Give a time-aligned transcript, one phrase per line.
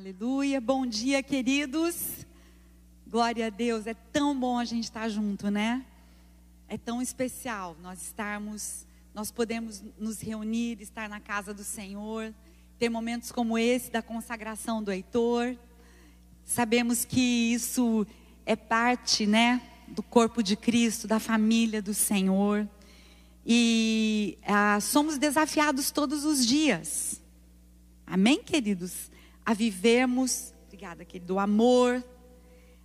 [0.00, 0.62] Aleluia.
[0.62, 2.26] Bom dia, queridos.
[3.06, 3.86] Glória a Deus.
[3.86, 5.84] É tão bom a gente estar junto, né?
[6.66, 12.32] É tão especial nós estarmos, nós podemos nos reunir, estar na casa do Senhor,
[12.78, 15.54] ter momentos como esse da consagração do Heitor.
[16.46, 18.06] Sabemos que isso
[18.46, 22.66] é parte, né, do corpo de Cristo, da família do Senhor.
[23.44, 27.20] E ah, somos desafiados todos os dias.
[28.06, 29.09] Amém, queridos?
[29.44, 32.04] A vivermos, obrigada, querido, o amor,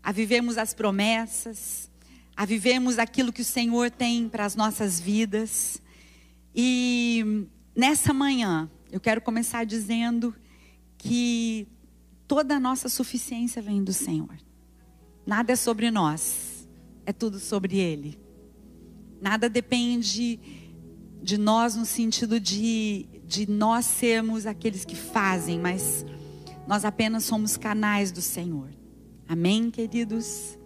[0.01, 1.89] a vivermos as promessas,
[2.35, 5.81] a vivermos aquilo que o Senhor tem para as nossas vidas.
[6.53, 10.35] E nessa manhã, eu quero começar dizendo
[10.97, 11.67] que
[12.27, 14.37] toda a nossa suficiência vem do Senhor.
[15.25, 16.67] Nada é sobre nós,
[17.05, 18.19] é tudo sobre Ele.
[19.21, 20.39] Nada depende
[21.21, 26.05] de nós no sentido de, de nós sermos aqueles que fazem, mas
[26.67, 28.69] nós apenas somos canais do Senhor.
[29.27, 30.57] Amém, queridos?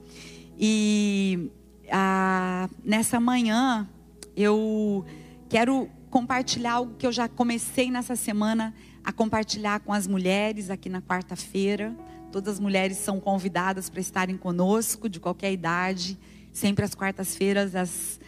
[0.58, 1.52] E
[1.92, 3.88] ah, nessa manhã
[4.36, 5.06] eu
[5.50, 10.90] quero compartilhar algo que eu já comecei nessa semana a compartilhar com as mulheres aqui
[10.90, 11.96] na quarta-feira.
[12.32, 16.18] Todas as mulheres são convidadas para estarem conosco, de qualquer idade,
[16.54, 18.20] sempre às quartas-feiras, às,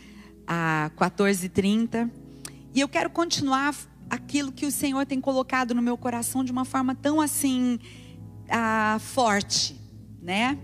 [0.48, 2.10] às 14h30.
[2.74, 3.76] E eu quero continuar
[4.12, 7.80] aquilo que o Senhor tem colocado no meu coração de uma forma tão assim
[8.50, 9.80] ah, forte,
[10.22, 10.60] né?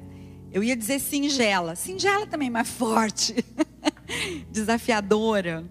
[0.52, 3.36] Eu ia dizer singela, singela também, mas forte,
[4.52, 5.66] desafiadora.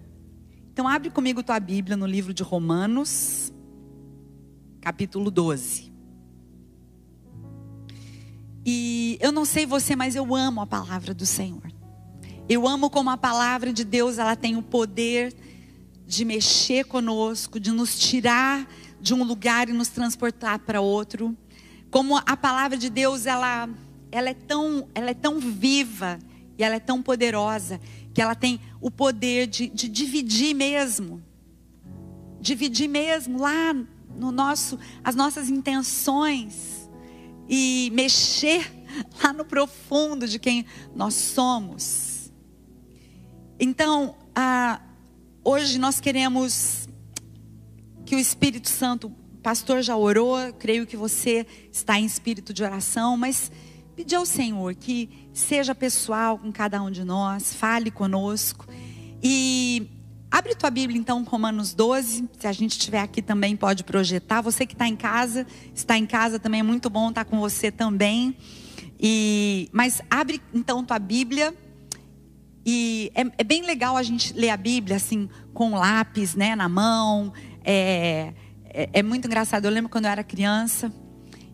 [0.73, 3.53] Então abre comigo tua Bíblia no livro de Romanos,
[4.81, 5.93] capítulo 12.
[8.65, 11.71] E eu não sei você, mas eu amo a palavra do Senhor.
[12.49, 15.35] Eu amo como a palavra de Deus, ela tem o poder
[16.07, 18.65] de mexer conosco, de nos tirar
[18.99, 21.35] de um lugar e nos transportar para outro.
[21.91, 23.69] Como a palavra de Deus, ela,
[24.11, 26.17] ela, é tão, ela é tão viva
[26.57, 27.79] e ela é tão poderosa
[28.13, 31.21] que ela tem o poder de, de dividir mesmo.
[32.39, 33.73] Dividir mesmo lá
[34.15, 36.89] no nosso, as nossas intenções
[37.49, 38.71] e mexer
[39.21, 42.31] lá no profundo de quem nós somos.
[43.59, 44.81] Então, a,
[45.49, 46.89] Hoje nós queremos
[48.05, 52.65] que o Espírito Santo, o pastor já orou, creio que você está em espírito de
[52.65, 53.49] oração, mas
[53.95, 58.67] pedir ao Senhor que seja pessoal com cada um de nós, fale conosco.
[59.23, 59.87] E
[60.29, 64.41] abre tua Bíblia então, Romanos 12, se a gente estiver aqui também pode projetar.
[64.41, 67.71] Você que está em casa, está em casa também é muito bom estar com você
[67.71, 68.35] também.
[68.99, 71.55] E mas abre então tua Bíblia
[72.69, 76.67] e é, é, bem legal a gente ler a Bíblia assim, com lápis né, na
[76.67, 77.31] mão.
[77.63, 78.33] É,
[78.65, 79.63] é, é, muito engraçado.
[79.63, 80.91] Eu lembro quando eu era criança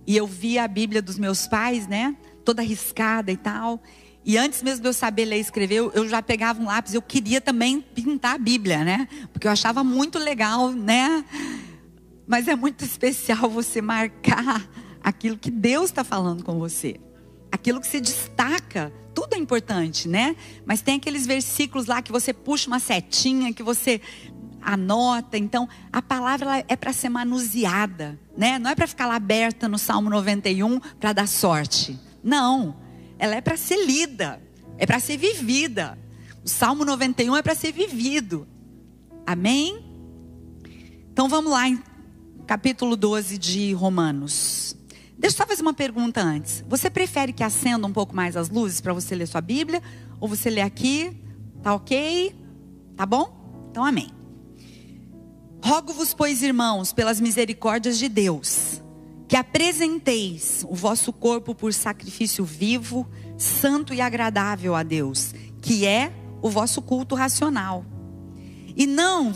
[0.07, 2.17] e eu via a Bíblia dos meus pais, né?
[2.43, 3.79] Toda riscada e tal.
[4.25, 6.95] E antes mesmo de eu saber ler e escrever, eu, eu já pegava um lápis.
[6.95, 9.07] Eu queria também pintar a Bíblia, né?
[9.31, 11.23] Porque eu achava muito legal, né?
[12.25, 14.67] Mas é muito especial você marcar
[15.03, 16.99] aquilo que Deus está falando com você.
[17.51, 18.91] Aquilo que se destaca
[19.23, 20.35] tudo é importante, né?
[20.65, 24.01] Mas tem aqueles versículos lá que você puxa uma setinha, que você
[24.61, 25.37] anota.
[25.37, 28.59] Então, a palavra é para ser manuseada, né?
[28.59, 31.97] Não é para ficar lá aberta no Salmo 91 para dar sorte.
[32.23, 32.75] Não.
[33.17, 34.41] Ela é para ser lida,
[34.77, 35.97] é para ser vivida.
[36.43, 38.45] O Salmo 91 é para ser vivido.
[39.25, 39.85] Amém?
[41.11, 41.63] Então vamos lá
[42.45, 44.75] capítulo 12 de Romanos.
[45.23, 46.65] Deixa eu só fazer uma pergunta antes.
[46.67, 49.81] Você prefere que acenda um pouco mais as luzes para você ler sua Bíblia?
[50.19, 51.17] Ou você lê aqui?
[51.61, 52.35] Tá ok?
[52.97, 53.65] Tá bom?
[53.71, 54.09] Então, amém.
[55.63, 58.81] Rogo-vos, pois, irmãos, pelas misericórdias de Deus,
[59.25, 66.11] que apresenteis o vosso corpo por sacrifício vivo, santo e agradável a Deus, que é
[66.41, 67.85] o vosso culto racional.
[68.75, 69.33] E não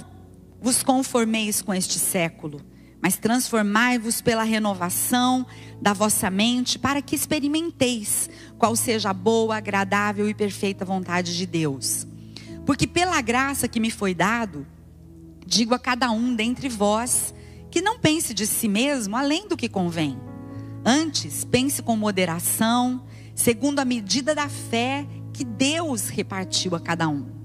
[0.59, 2.59] vos conformeis com este século
[3.01, 5.45] mas transformai-vos pela renovação
[5.81, 11.45] da vossa mente, para que experimenteis qual seja a boa, agradável e perfeita vontade de
[11.45, 12.07] Deus.
[12.65, 14.65] Porque pela graça que me foi dado,
[15.45, 17.33] digo a cada um dentre vós
[17.69, 20.17] que não pense de si mesmo além do que convém.
[20.83, 23.05] Antes, pense com moderação,
[23.35, 27.36] segundo a medida da fé que Deus repartiu a cada um.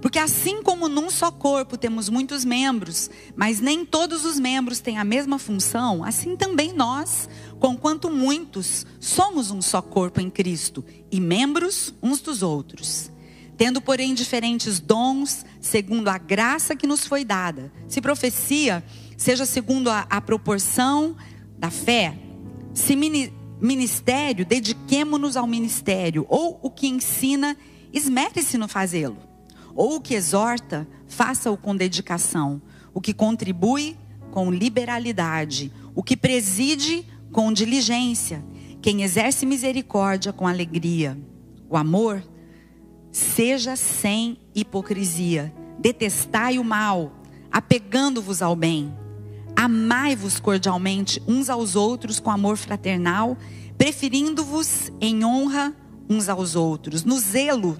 [0.00, 4.98] Porque assim como num só corpo temos muitos membros, mas nem todos os membros têm
[4.98, 11.20] a mesma função, assim também nós, conquanto muitos, somos um só corpo em Cristo e
[11.20, 13.10] membros uns dos outros.
[13.58, 17.70] Tendo, porém, diferentes dons, segundo a graça que nos foi dada.
[17.86, 18.82] Se profecia,
[19.18, 21.14] seja segundo a, a proporção
[21.58, 22.16] da fé.
[22.72, 26.24] Se ministério, dediquemo-nos ao ministério.
[26.30, 27.54] Ou o que ensina,
[27.92, 29.29] esmere-se no fazê-lo.
[29.74, 32.60] Ou o que exorta, faça-o com dedicação.
[32.92, 33.96] O que contribui,
[34.30, 35.72] com liberalidade.
[35.94, 38.44] O que preside, com diligência.
[38.82, 41.18] Quem exerce misericórdia, com alegria.
[41.68, 42.22] O amor,
[43.12, 45.52] seja sem hipocrisia.
[45.78, 47.12] Detestai o mal,
[47.50, 48.94] apegando-vos ao bem.
[49.56, 53.36] Amai-vos cordialmente uns aos outros com amor fraternal,
[53.76, 55.74] preferindo-vos em honra
[56.08, 57.04] uns aos outros.
[57.04, 57.78] No zelo,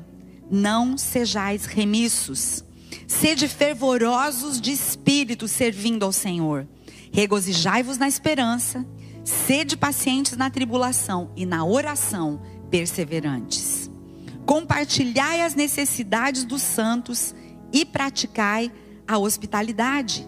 [0.50, 2.64] não sejais remissos.
[3.06, 6.66] Sede fervorosos de espírito, servindo ao Senhor.
[7.12, 8.86] Regozijai-vos na esperança,
[9.24, 13.90] sede pacientes na tribulação e na oração perseverantes.
[14.46, 17.34] Compartilhai as necessidades dos santos
[17.72, 18.72] e praticai
[19.06, 20.26] a hospitalidade.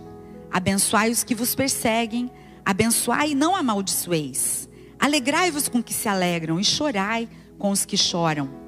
[0.50, 2.30] Abençoai os que vos perseguem,
[2.64, 4.68] abençoai e não amaldiçoeis.
[4.98, 7.28] Alegrai-vos com que se alegram e chorai
[7.58, 8.62] com os que choram.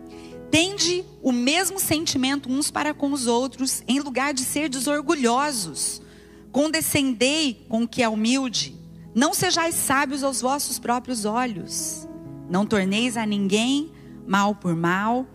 [0.54, 6.00] Tende o mesmo sentimento uns para com os outros, em lugar de ser desorgulhosos.
[6.52, 8.78] Condescendei com o que é humilde.
[9.12, 12.06] Não sejais sábios aos vossos próprios olhos.
[12.48, 13.90] Não torneis a ninguém
[14.28, 15.26] mal por mal.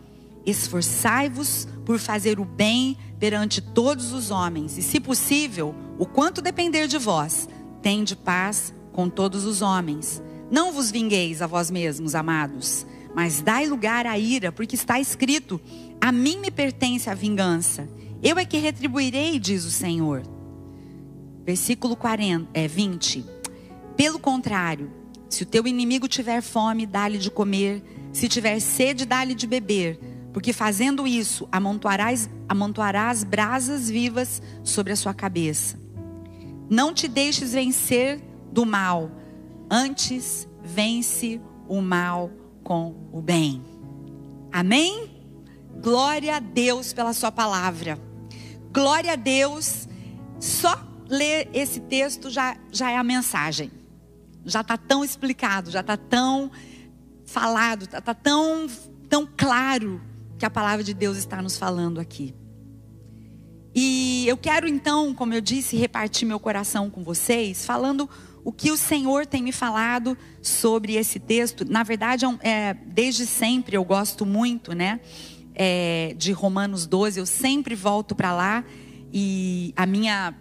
[0.45, 6.87] Esforçai-vos por fazer o bem perante todos os homens, e, se possível, o quanto depender
[6.87, 7.49] de vós,
[7.81, 10.23] tende paz com todos os homens.
[10.49, 12.85] Não vos vingueis a vós mesmos, amados,
[13.15, 15.59] mas dai lugar à ira, porque está escrito:
[15.99, 17.89] A mim me pertence a vingança.
[18.21, 20.23] Eu é que retribuirei, diz o Senhor.
[21.45, 23.25] Versículo 40, é, 20.
[23.95, 24.91] Pelo contrário,
[25.29, 29.99] se o teu inimigo tiver fome, dá-lhe de comer, se tiver sede, dá-lhe de beber
[30.33, 35.79] porque fazendo isso, amontoarás, amontoarás brasas vivas sobre a sua cabeça.
[36.69, 38.21] Não te deixes vencer
[38.51, 39.11] do mal,
[39.69, 42.31] antes vence o mal
[42.69, 43.63] com o bem.
[44.51, 45.09] Amém?
[45.81, 47.97] Glória a Deus pela sua palavra.
[48.71, 49.87] Glória a Deus.
[50.39, 50.79] Só
[51.09, 53.71] ler esse texto já, já é a mensagem.
[54.45, 56.51] Já está tão explicado, já está tão
[57.25, 58.67] falado, está tá tão,
[59.09, 59.99] tão claro
[60.37, 62.35] que a palavra de Deus está nos falando aqui.
[63.73, 68.07] E eu quero então, como eu disse, repartir meu coração com vocês, falando
[68.43, 71.65] o que o Senhor tem me falado sobre esse texto.
[71.69, 74.99] Na verdade, é, é desde sempre eu gosto muito, né,
[75.53, 77.19] é, de Romanos 12.
[77.19, 78.63] Eu sempre volto para lá
[79.11, 80.33] e a minha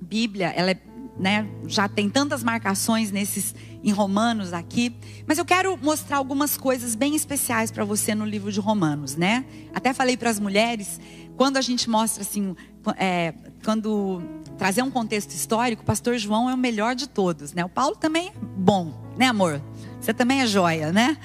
[0.00, 0.80] Bíblia, ela é
[1.20, 4.94] né, já tem tantas marcações nesses em Romanos aqui,
[5.26, 9.44] mas eu quero mostrar algumas coisas bem especiais para você no livro de Romanos, né?
[9.74, 11.00] Até falei para as mulheres,
[11.36, 12.54] quando a gente mostra assim,
[12.96, 13.34] é,
[13.64, 14.22] quando
[14.58, 17.64] trazer um contexto histórico, o pastor João é o melhor de todos, né?
[17.64, 19.62] O Paulo também é bom, né, amor?
[20.00, 21.16] Você também é joia, né?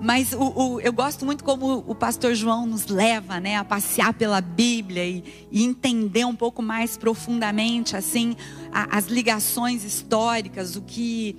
[0.00, 4.14] Mas o, o, eu gosto muito como o pastor João nos leva né, a passear
[4.14, 8.34] pela Bíblia e, e entender um pouco mais profundamente assim
[8.72, 11.36] a, as ligações históricas, o que,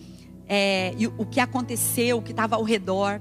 [0.47, 3.19] é, o que aconteceu, o que estava ao redor.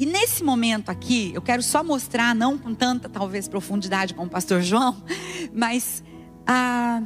[0.00, 4.30] E nesse momento aqui, eu quero só mostrar, não com tanta talvez profundidade como o
[4.30, 5.04] pastor João,
[5.52, 6.02] mas
[6.46, 7.02] ah,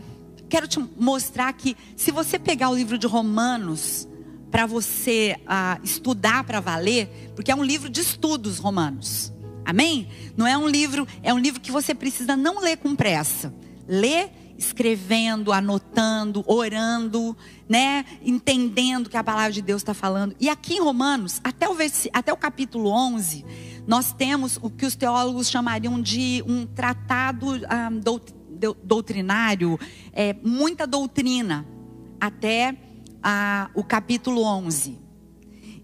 [0.49, 4.07] quero te mostrar que se você pegar o livro de Romanos,
[4.49, 9.33] para você uh, estudar para valer, porque é um livro de estudos romanos.
[9.65, 10.07] Amém?
[10.37, 13.53] Não é um livro, é um livro que você precisa não ler com pressa.
[13.89, 17.37] Ler escrevendo, anotando, orando,
[17.69, 18.05] né?
[18.23, 20.35] Entendendo que a palavra de Deus está falando.
[20.39, 21.77] E aqui em Romanos, até o,
[22.13, 23.45] até o capítulo 11,
[23.87, 27.91] nós temos o que os teólogos chamariam de um tratado um, ah,
[28.83, 29.79] doutrinário,
[30.13, 31.67] é, muita doutrina,
[32.21, 32.77] até
[33.23, 34.99] a, o capítulo 11.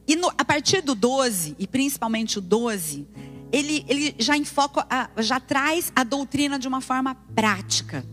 [0.06, 3.06] E no, a partir do 12, e principalmente o 12,
[3.52, 4.86] ele, ele já enfoca,
[5.18, 8.04] já traz a doutrina de uma forma prática,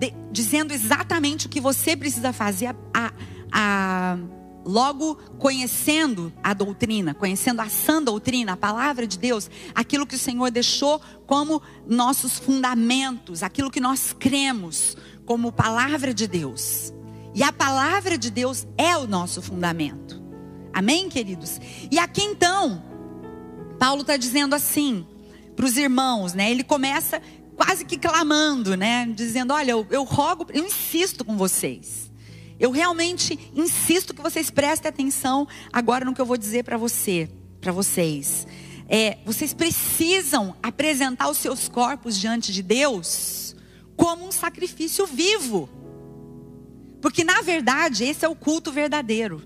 [0.00, 3.12] de, dizendo exatamente o que você precisa fazer, a, a,
[3.52, 4.18] a,
[4.64, 10.18] logo conhecendo a doutrina, conhecendo a sã doutrina, a palavra de Deus, aquilo que o
[10.18, 16.94] Senhor deixou como nossos fundamentos, aquilo que nós cremos como palavra de Deus.
[17.34, 20.20] E a palavra de Deus é o nosso fundamento.
[20.72, 21.60] Amém, queridos?
[21.90, 22.82] E aqui então,
[23.78, 25.06] Paulo está dizendo assim
[25.54, 26.50] para os irmãos, né?
[26.50, 27.20] Ele começa
[27.62, 29.06] quase que clamando, né?
[29.14, 32.10] Dizendo: Olha, eu, eu rogo, eu insisto com vocês.
[32.58, 37.28] Eu realmente insisto que vocês prestem atenção agora no que eu vou dizer para você,
[37.60, 38.46] para vocês.
[38.88, 43.54] É, vocês precisam apresentar os seus corpos diante de Deus
[43.96, 45.68] como um sacrifício vivo
[47.00, 49.42] porque na verdade esse é o culto verdadeiro.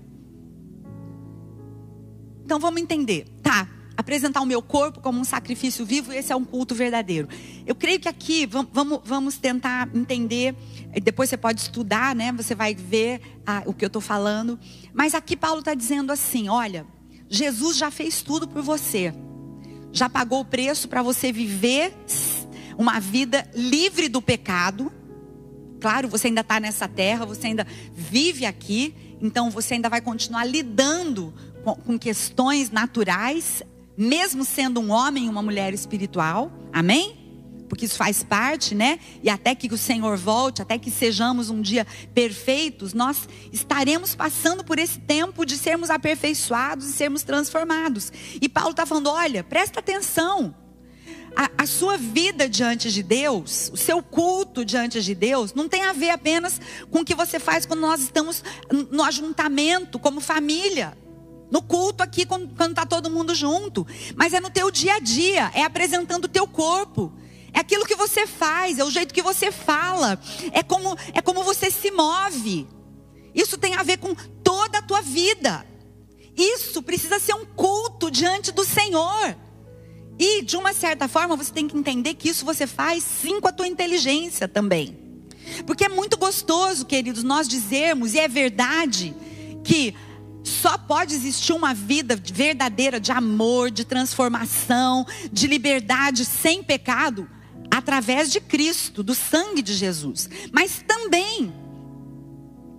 [2.43, 3.25] Então vamos entender.
[3.41, 7.27] Tá, apresentar o meu corpo como um sacrifício vivo, esse é um culto verdadeiro.
[7.65, 10.55] Eu creio que aqui vamos, vamos tentar entender,
[11.01, 12.31] depois você pode estudar, né?
[12.33, 14.59] Você vai ver ah, o que eu estou falando.
[14.93, 16.85] Mas aqui Paulo está dizendo assim: olha,
[17.29, 19.13] Jesus já fez tudo por você,
[19.91, 21.93] já pagou o preço para você viver
[22.77, 24.91] uma vida livre do pecado.
[25.79, 30.43] Claro, você ainda está nessa terra, você ainda vive aqui, então você ainda vai continuar
[30.45, 31.33] lidando
[31.63, 33.63] com, com questões naturais,
[33.97, 36.51] mesmo sendo um homem e uma mulher espiritual.
[36.71, 37.25] Amém?
[37.67, 38.99] porque isso faz parte, né?
[39.23, 44.63] E até que o Senhor volte, até que sejamos um dia perfeitos, nós estaremos passando
[44.63, 48.11] por esse tempo de sermos aperfeiçoados e sermos transformados.
[48.39, 50.55] E Paulo está falando: olha, presta atenção
[51.35, 55.83] a, a, sua vida diante de Deus, o seu culto diante de Deus, não tem
[55.83, 58.43] a ver apenas com o que você faz quando nós estamos
[58.89, 60.97] no ajuntamento, como família.
[61.51, 63.85] No culto aqui, quando está todo mundo junto.
[64.15, 67.13] Mas é no teu dia a dia, é apresentando o teu corpo.
[67.53, 70.19] É aquilo que você faz, é o jeito que você fala,
[70.51, 72.67] é como, é como você se move.
[73.33, 75.65] Isso tem a ver com toda a tua vida.
[76.35, 79.37] Isso precisa ser um culto diante do Senhor.
[80.19, 83.47] E, de uma certa forma, você tem que entender que isso você faz sim com
[83.47, 84.97] a tua inteligência também.
[85.65, 89.15] Porque é muito gostoso, queridos, nós dizermos, e é verdade,
[89.63, 89.93] que
[90.47, 97.29] só pode existir uma vida verdadeira de amor, de transformação, de liberdade sem pecado,
[97.69, 100.29] através de Cristo, do sangue de Jesus.
[100.51, 101.53] Mas também,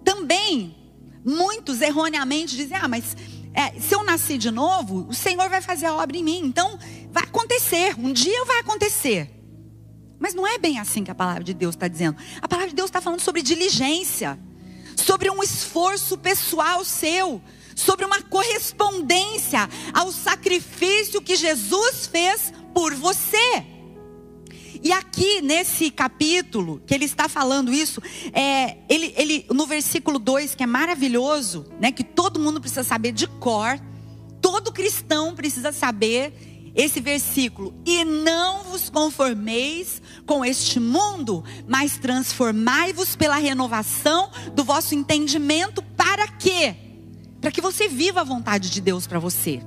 [0.04, 0.76] também,
[1.25, 3.16] muitos erroneamente dizem: ah, mas
[3.52, 6.40] é, se eu nasci de novo, o Senhor vai fazer a obra em mim.
[6.44, 6.78] Então,
[7.11, 9.32] vai acontecer, um dia vai acontecer.
[10.18, 12.16] Mas não é bem assim que a palavra de Deus está dizendo.
[12.40, 14.38] A palavra de Deus está falando sobre diligência,
[14.97, 17.41] sobre um esforço pessoal seu,
[17.75, 23.65] sobre uma correspondência ao sacrifício que Jesus fez por você.
[24.83, 28.00] E aqui nesse capítulo, que ele está falando isso,
[28.33, 33.12] é, ele, ele, no versículo 2, que é maravilhoso, né, que todo mundo precisa saber
[33.12, 33.81] de cor,
[34.41, 37.75] todo cristão precisa saber esse versículo.
[37.85, 45.83] E não vos conformeis com este mundo, mas transformai-vos pela renovação do vosso entendimento.
[45.83, 46.76] Para quê?
[47.40, 49.61] Para que você viva a vontade de Deus para você,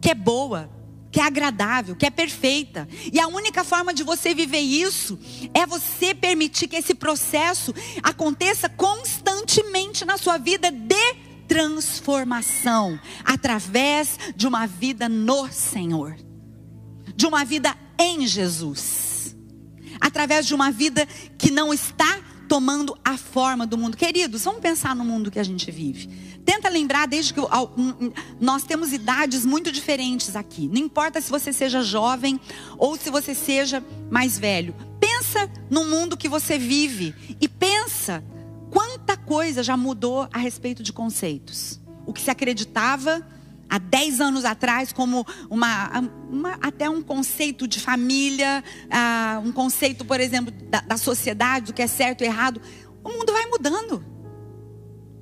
[0.00, 0.70] que é boa,
[1.10, 2.88] que é agradável, que é perfeita.
[3.12, 5.16] E a única forma de você viver isso
[5.54, 11.23] é você permitir que esse processo aconteça constantemente na sua vida de
[11.54, 16.16] transformação, através de uma vida no Senhor,
[17.14, 19.36] de uma vida em Jesus,
[20.00, 21.06] através de uma vida
[21.38, 23.96] que não está tomando a forma do mundo.
[23.96, 26.08] Queridos, vamos pensar no mundo que a gente vive.
[26.44, 27.40] Tenta lembrar desde que
[28.40, 30.66] nós temos idades muito diferentes aqui.
[30.66, 32.40] Não importa se você seja jovem
[32.76, 33.80] ou se você seja
[34.10, 34.74] mais velho.
[34.98, 38.24] Pensa no mundo que você vive e pensa
[39.26, 41.80] coisa já mudou a respeito de conceitos.
[42.06, 43.26] O que se acreditava
[43.68, 46.00] há 10 anos atrás como uma,
[46.30, 51.72] uma, até um conceito de família, uh, um conceito, por exemplo, da, da sociedade, do
[51.72, 52.60] que é certo e errado.
[53.02, 54.04] O mundo vai mudando.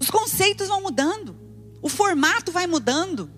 [0.01, 1.37] Os conceitos vão mudando.
[1.81, 3.31] O formato vai mudando.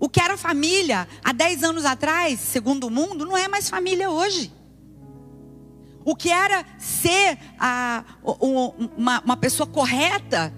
[0.00, 4.10] O que era família há 10 anos atrás, segundo o mundo, não é mais família
[4.10, 4.52] hoje.
[6.08, 8.02] O que era ser a,
[8.96, 10.50] uma, uma pessoa correta,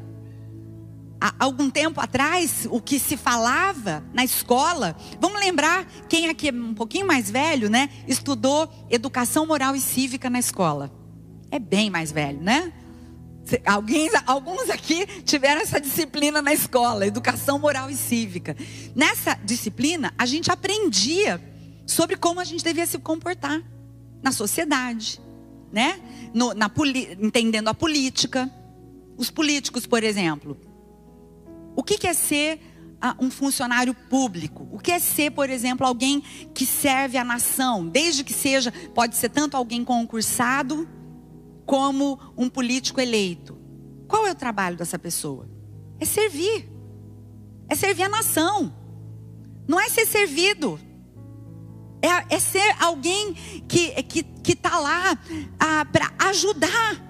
[1.20, 4.94] há algum tempo atrás, o que se falava na escola.
[5.20, 7.90] Vamos lembrar, quem aqui é um pouquinho mais velho, né?
[8.06, 10.88] Estudou educação moral e cívica na escola.
[11.50, 12.72] É bem mais velho, né?
[13.66, 18.56] Alguém, alguns aqui tiveram essa disciplina na escola, educação moral e cívica.
[18.94, 21.42] Nessa disciplina, a gente aprendia
[21.88, 23.60] sobre como a gente devia se comportar
[24.22, 25.20] na sociedade,
[25.72, 26.00] né?
[26.32, 26.70] No, na,
[27.20, 28.50] entendendo a política.
[29.16, 30.58] Os políticos, por exemplo.
[31.76, 32.58] O que, que é ser
[33.02, 34.68] uh, um funcionário público?
[34.72, 36.22] O que é ser, por exemplo, alguém
[36.54, 37.86] que serve a nação?
[37.86, 40.88] Desde que seja, pode ser tanto alguém concursado
[41.66, 43.56] como um político eleito.
[44.08, 45.48] Qual é o trabalho dessa pessoa?
[46.00, 46.68] É servir.
[47.68, 48.74] É servir a nação.
[49.68, 50.80] Não é ser servido.
[52.02, 53.34] É, é ser alguém
[53.68, 55.18] que está que, que tá lá
[55.58, 57.08] ah, para ajudar.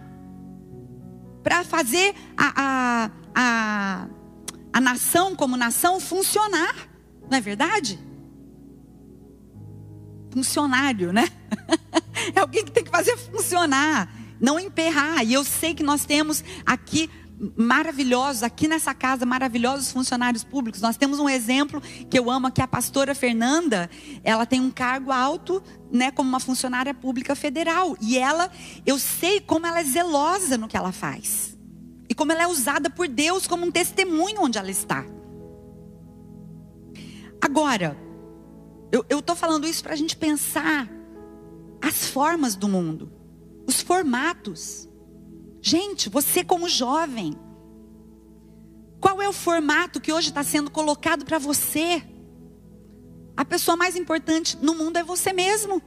[1.43, 4.09] Para fazer a, a, a,
[4.73, 6.75] a nação como nação funcionar.
[7.31, 7.99] Não é verdade?
[10.33, 11.29] Funcionário, né?
[12.35, 14.09] É alguém que tem que fazer funcionar
[14.41, 15.23] não emperrar.
[15.25, 17.11] E eu sei que nós temos aqui
[17.57, 20.81] maravilhosos aqui nessa casa, maravilhosos funcionários públicos.
[20.81, 21.81] Nós temos um exemplo
[22.11, 23.89] que eu amo, que a pastora Fernanda,
[24.23, 28.51] ela tem um cargo alto, né, como uma funcionária pública federal, e ela,
[28.85, 31.57] eu sei como ela é zelosa no que ela faz.
[32.09, 35.07] E como ela é usada por Deus como um testemunho onde ela está.
[37.41, 37.97] Agora,
[38.93, 40.91] eu estou falando isso para a gente pensar
[41.81, 43.11] as formas do mundo,
[43.67, 44.90] os formatos.
[45.63, 47.35] Gente, você como jovem,
[49.01, 52.03] qual é o formato que hoje está sendo colocado para você?
[53.37, 55.83] A pessoa mais importante no mundo é você mesmo.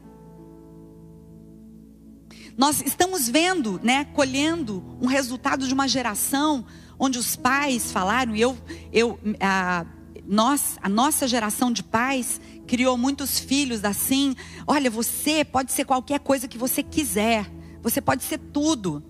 [2.56, 6.66] Nós estamos vendo, né, colhendo um resultado de uma geração
[7.00, 8.56] onde os pais falaram, e eu,
[8.92, 9.86] eu, a,
[10.26, 14.36] nós, a nossa geração de pais criou muitos filhos assim.
[14.68, 17.52] Olha, você pode ser qualquer coisa que você quiser.
[17.82, 19.04] Você pode ser tudo,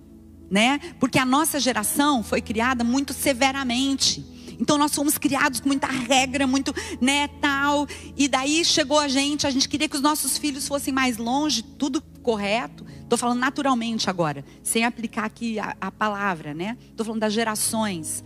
[0.50, 0.80] né?
[1.00, 4.26] Porque a nossa geração foi criada muito severamente.
[4.60, 7.88] Então nós fomos criados com muita regra, muito, né, tal.
[8.16, 11.64] E daí chegou a gente, a gente queria que os nossos filhos fossem mais longe,
[11.64, 12.86] tudo correto.
[13.02, 16.78] Estou falando naturalmente agora, sem aplicar aqui a, a palavra, né?
[16.90, 18.24] Estou falando das gerações.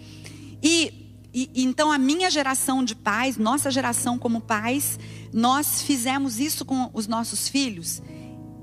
[0.61, 4.99] E e, então a minha geração de pais, nossa geração como pais,
[5.31, 8.01] nós fizemos isso com os nossos filhos.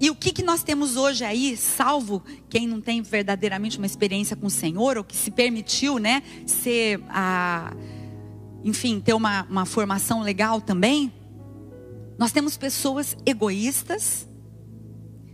[0.00, 4.36] E o que, que nós temos hoje aí, salvo quem não tem verdadeiramente uma experiência
[4.36, 7.72] com o Senhor, ou que se permitiu, né, ser, a,
[8.64, 11.12] enfim, ter uma, uma formação legal também,
[12.18, 14.28] nós temos pessoas egoístas,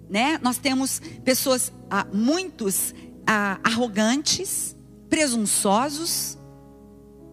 [0.08, 0.38] né?
[0.42, 2.94] Nós temos pessoas, ah, muitos
[3.26, 4.76] ah, arrogantes,
[5.08, 6.38] presunçosos,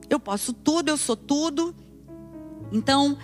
[0.09, 1.75] eu posso tudo, eu sou tudo.
[2.71, 3.17] Então,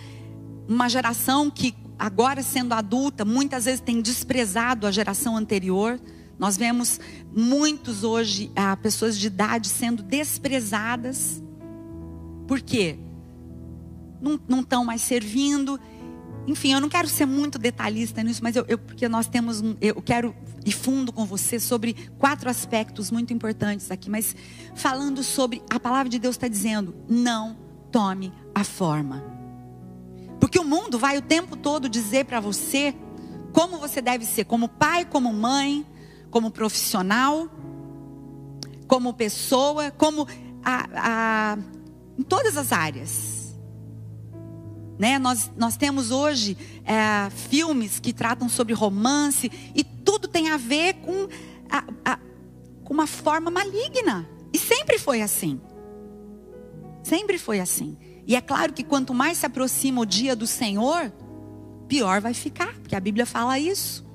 [0.68, 6.00] uma geração que agora sendo adulta, muitas vezes tem desprezado a geração anterior.
[6.38, 7.00] Nós vemos
[7.34, 11.42] muitos hoje, ah, pessoas de idade sendo desprezadas.
[12.48, 12.98] Por quê?
[14.48, 15.80] Não estão mais servindo.
[16.46, 19.76] Enfim, eu não quero ser muito detalhista nisso, mas eu, eu porque nós temos um,
[19.80, 24.36] eu quero e fundo com você sobre quatro aspectos muito importantes aqui, mas
[24.76, 27.58] falando sobre a palavra de Deus está dizendo: não
[27.91, 29.33] tome a forma.
[30.43, 32.93] Porque o mundo vai o tempo todo dizer para você
[33.53, 35.88] como você deve ser, como pai, como mãe,
[36.29, 37.47] como profissional,
[38.86, 40.27] como pessoa, como
[40.62, 40.89] a,
[41.53, 41.58] a,
[42.19, 43.56] em todas as áreas.
[44.99, 45.17] Né?
[45.17, 50.95] Nós, nós temos hoje é, filmes que tratam sobre romance e tudo tem a ver
[50.95, 51.29] com,
[52.03, 52.19] a,
[52.84, 54.27] com uma forma maligna.
[54.51, 55.62] E sempre foi assim.
[57.01, 57.97] Sempre foi assim.
[58.26, 61.12] E é claro que quanto mais se aproxima o dia do Senhor,
[61.88, 64.06] pior vai ficar, porque a Bíblia fala isso.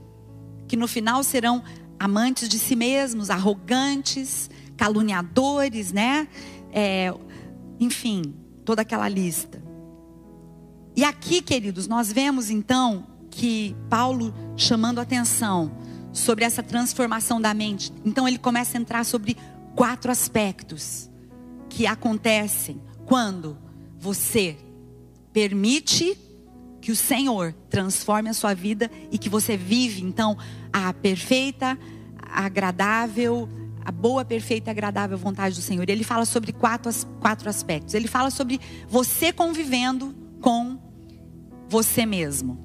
[0.66, 1.62] Que no final serão
[1.98, 6.28] amantes de si mesmos, arrogantes, caluniadores, né?
[6.72, 7.12] É,
[7.80, 9.62] enfim, toda aquela lista.
[10.96, 15.70] E aqui, queridos, nós vemos então que Paulo chamando atenção
[16.12, 17.92] sobre essa transformação da mente.
[18.04, 19.36] Então ele começa a entrar sobre
[19.76, 21.08] quatro aspectos
[21.68, 23.56] que acontecem quando
[23.98, 24.56] você
[25.32, 26.16] permite
[26.80, 30.36] que o Senhor transforme a sua vida e que você vive então
[30.72, 31.78] a perfeita,
[32.20, 33.48] agradável,
[33.84, 35.88] a boa, perfeita agradável vontade do Senhor.
[35.88, 37.94] Ele fala sobre quatro, quatro aspectos.
[37.94, 40.78] Ele fala sobre você convivendo com
[41.68, 42.58] você mesmo.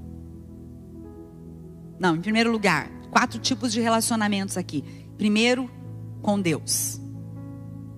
[1.99, 4.83] Não, em primeiro lugar, quatro tipos de relacionamentos aqui.
[5.17, 5.69] Primeiro,
[6.21, 6.99] com Deus.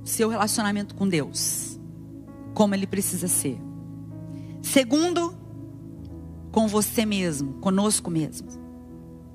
[0.04, 1.75] Seu relacionamento com Deus.
[2.56, 3.62] Como ele precisa ser.
[4.64, 5.36] Segundo,
[6.52, 8.48] com você mesmo, conosco mesmo.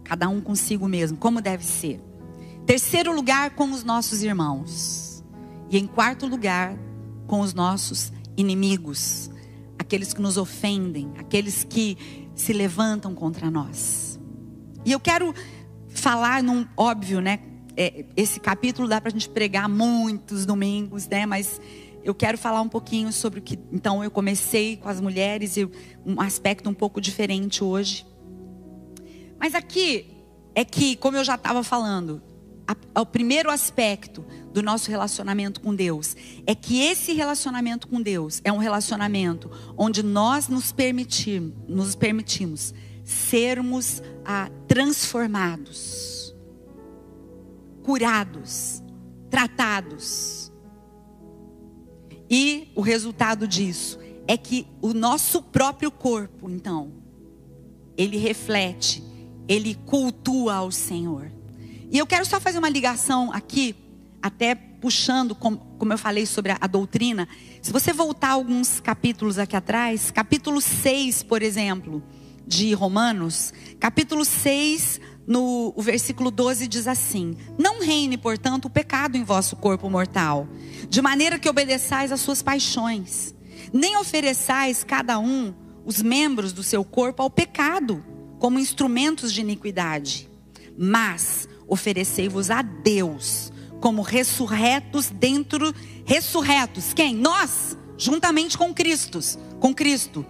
[0.02, 2.02] Cada um consigo mesmo, como deve ser.
[2.66, 5.24] Terceiro lugar, com os nossos irmãos.
[5.70, 6.76] E em quarto lugar,
[7.28, 9.30] com os nossos inimigos
[9.90, 11.98] aqueles que nos ofendem, aqueles que
[12.34, 14.20] se levantam contra nós.
[14.84, 15.34] E eu quero
[15.88, 17.40] falar num óbvio, né?
[17.76, 21.26] É, esse capítulo dá para a gente pregar muitos domingos, né?
[21.26, 21.60] Mas
[22.02, 23.58] eu quero falar um pouquinho sobre o que.
[23.72, 25.68] Então, eu comecei com as mulheres e
[26.04, 28.06] um aspecto um pouco diferente hoje.
[29.38, 30.06] Mas aqui
[30.54, 32.22] é que, como eu já estava falando,
[32.66, 38.40] a, o primeiro aspecto do nosso relacionamento com Deus é que esse relacionamento com Deus
[38.44, 46.34] é um relacionamento onde nós nos permitimos, nos permitimos sermos ah, transformados,
[47.82, 48.82] curados,
[49.28, 50.49] tratados.
[52.30, 56.92] E o resultado disso é que o nosso próprio corpo, então,
[57.96, 59.02] ele reflete,
[59.48, 61.32] ele cultua ao Senhor.
[61.90, 63.74] E eu quero só fazer uma ligação aqui
[64.22, 67.28] até puxando, como, como eu falei sobre a, a, doutrina,
[67.60, 72.02] se você voltar alguns capítulos aqui atrás, capítulo 6, por exemplo,
[72.46, 79.16] de Romanos, capítulo 6, no o versículo 12 diz assim: Não reine, portanto, o pecado
[79.16, 80.48] em vosso corpo mortal,
[80.88, 83.32] de maneira que obedeçais às suas paixões,
[83.72, 85.54] nem ofereçais cada um
[85.86, 88.04] os membros do seu corpo ao pecado,
[88.40, 90.28] como instrumentos de iniquidade,
[90.76, 95.72] mas oferecei-vos a Deus como ressurretos dentro
[96.04, 96.92] ressurretos.
[96.92, 97.14] Quem?
[97.14, 99.20] Nós, juntamente com Cristo,
[99.60, 100.26] com Cristo.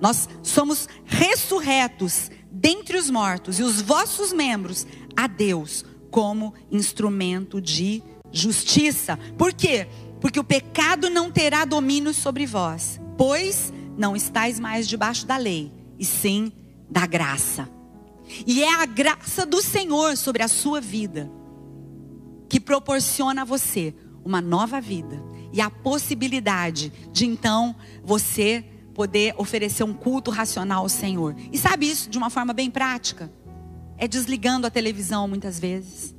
[0.00, 8.02] Nós somos ressurretos dentre os mortos e os vossos membros a Deus como instrumento de
[8.32, 9.18] justiça.
[9.36, 9.86] Por quê?
[10.20, 15.70] Porque o pecado não terá domínio sobre vós, pois não estáis mais debaixo da lei,
[15.98, 16.50] e sim
[16.90, 17.68] da graça.
[18.46, 21.30] E é a graça do Senhor sobre a sua vida
[22.48, 28.64] que proporciona a você uma nova vida e a possibilidade de então você
[28.96, 31.36] poder oferecer um culto racional ao Senhor.
[31.52, 33.30] E sabe isso de uma forma bem prática?
[33.98, 36.14] É desligando a televisão muitas vezes.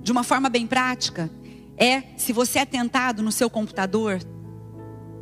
[0.00, 1.28] De uma forma bem prática,
[1.76, 4.20] é se você é tentado no seu computador,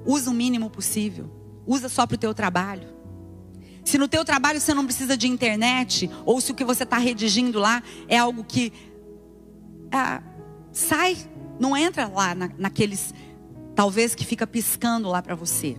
[0.05, 1.31] usa o mínimo possível.
[1.67, 2.89] Usa só para o teu trabalho.
[3.83, 6.99] Se no teu trabalho você não precisa de internet, ou se o que você está
[6.99, 8.71] redigindo lá é algo que
[9.91, 10.23] ah,
[10.73, 11.17] sai,
[11.59, 13.15] não entra lá na, naqueles,
[13.75, 15.79] talvez que fica piscando lá para você.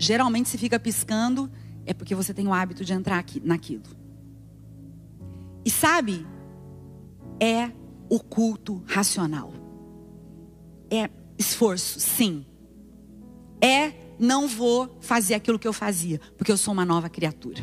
[0.00, 1.50] Geralmente se fica piscando
[1.84, 3.82] é porque você tem o hábito de entrar aqui, naquilo.
[5.62, 6.26] E sabe,
[7.38, 7.70] é
[8.08, 9.52] o culto racional.
[10.90, 12.46] É esforço, sim.
[13.60, 17.62] É não vou fazer aquilo que eu fazia, porque eu sou uma nova criatura.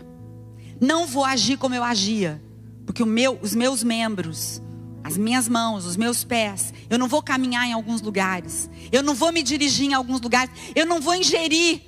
[0.80, 2.40] Não vou agir como eu agia,
[2.86, 4.62] porque meu, os meus membros,
[5.04, 9.16] as minhas mãos, os meus pés, eu não vou caminhar em alguns lugares, eu não
[9.16, 11.87] vou me dirigir em alguns lugares, eu não vou ingerir.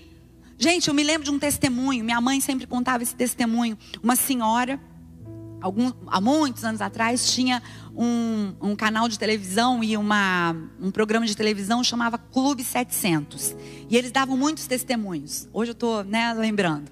[0.61, 3.77] Gente, eu me lembro de um testemunho, minha mãe sempre contava esse testemunho.
[4.03, 4.77] Uma senhora,
[5.61, 7.63] alguns, há muitos anos atrás, tinha
[7.95, 13.55] um, um canal de televisão e uma, um programa de televisão chamava Clube 700.
[13.89, 15.47] E eles davam muitos testemunhos.
[15.53, 16.91] Hoje eu estou né, lembrando.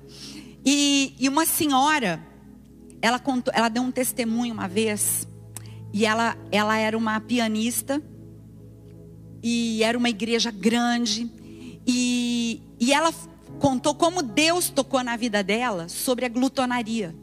[0.65, 2.25] E, e uma senhora,
[3.01, 5.27] ela, contou, ela deu um testemunho uma vez.
[5.91, 8.01] E ela, ela era uma pianista.
[9.43, 11.29] E era uma igreja grande.
[11.85, 13.13] E, e ela
[13.59, 17.15] contou como Deus tocou na vida dela sobre a glutonaria.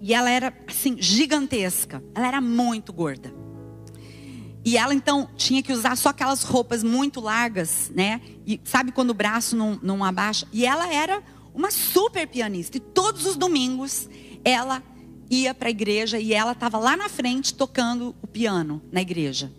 [0.00, 2.02] E ela era assim gigantesca.
[2.14, 3.32] Ela era muito gorda.
[4.64, 8.20] E ela então tinha que usar só aquelas roupas muito largas, né?
[8.46, 10.46] E sabe quando o braço não, não abaixa?
[10.52, 11.22] E ela era
[11.54, 12.76] uma super pianista.
[12.76, 14.08] E todos os domingos
[14.44, 14.82] ela
[15.30, 19.52] ia para a igreja e ela estava lá na frente tocando o piano na igreja.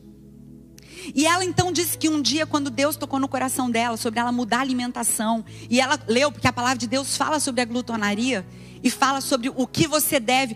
[1.14, 4.32] E ela então disse que um dia, quando Deus tocou no coração dela sobre ela
[4.32, 8.46] mudar a alimentação, e ela leu, porque a palavra de Deus fala sobre a glutonaria,
[8.84, 10.56] e fala sobre o que você deve,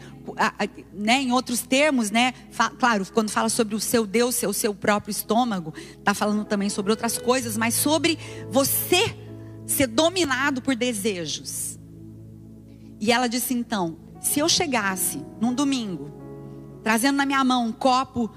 [0.93, 2.33] né, em outros termos, né,
[2.77, 6.91] claro, quando fala sobre o seu Deus, o seu próprio estômago, está falando também sobre
[6.91, 8.19] outras coisas, mas sobre
[8.51, 9.15] você
[9.65, 11.79] ser dominado por desejos.
[12.99, 16.11] E ela disse então: se eu chegasse num domingo,
[16.83, 18.29] trazendo na minha mão um copo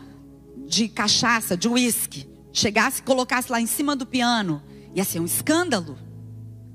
[0.72, 4.62] de cachaça, de uísque, chegasse e colocasse lá em cima do piano,
[4.94, 5.98] ia ser um escândalo.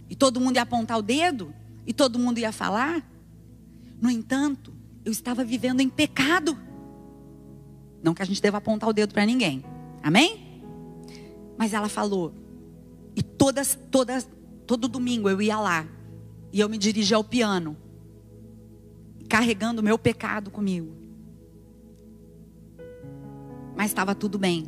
[0.07, 1.51] E todo mundo ia apontar o dedo
[1.83, 3.03] e todo mundo ia falar.
[3.99, 4.71] No entanto,
[5.03, 6.55] eu estava vivendo em pecado.
[8.03, 9.65] Não que a gente deva apontar o dedo para ninguém.
[10.03, 10.62] Amém?
[11.57, 12.36] Mas ela falou.
[13.15, 14.29] E todas, todas,
[14.67, 15.88] todo domingo eu ia lá.
[16.53, 17.75] E eu me dirigia ao piano.
[19.27, 21.07] Carregando o meu pecado comigo.
[23.78, 24.66] Mas estava tudo bem.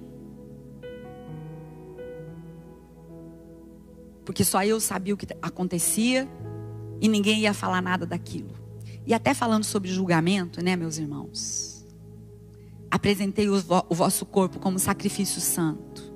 [4.23, 6.29] Porque só eu sabia o que acontecia
[7.01, 8.53] e ninguém ia falar nada daquilo.
[9.07, 11.83] E até falando sobre julgamento, né, meus irmãos?
[12.91, 16.13] Apresentei o, vo o vosso corpo como sacrifício santo.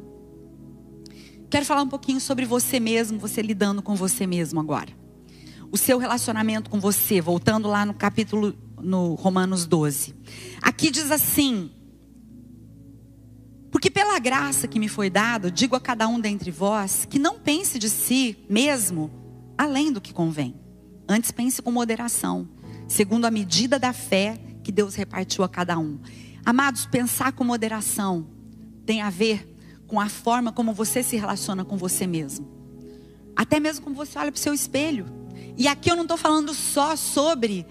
[1.49, 4.91] Quero falar um pouquinho sobre você mesmo, você lidando com você mesmo agora.
[5.71, 10.13] O seu relacionamento com você, voltando lá no capítulo, no Romanos 12.
[10.61, 11.71] Aqui diz assim:
[13.83, 17.37] Porque pela graça que me foi dada, digo a cada um dentre vós que não
[17.37, 19.11] pense de si mesmo
[19.57, 20.55] além do que convém
[21.05, 22.47] Antes pense com moderação,
[22.87, 25.99] segundo a medida da fé que Deus repartiu a cada um.
[26.45, 28.25] Amados, pensar com moderação
[28.85, 29.53] tem a ver
[29.85, 32.47] com a forma como você se relaciona com você mesmo.
[33.35, 35.07] Até mesmo como você olha para o seu espelho.
[35.57, 37.65] E aqui eu não estou falando só sobre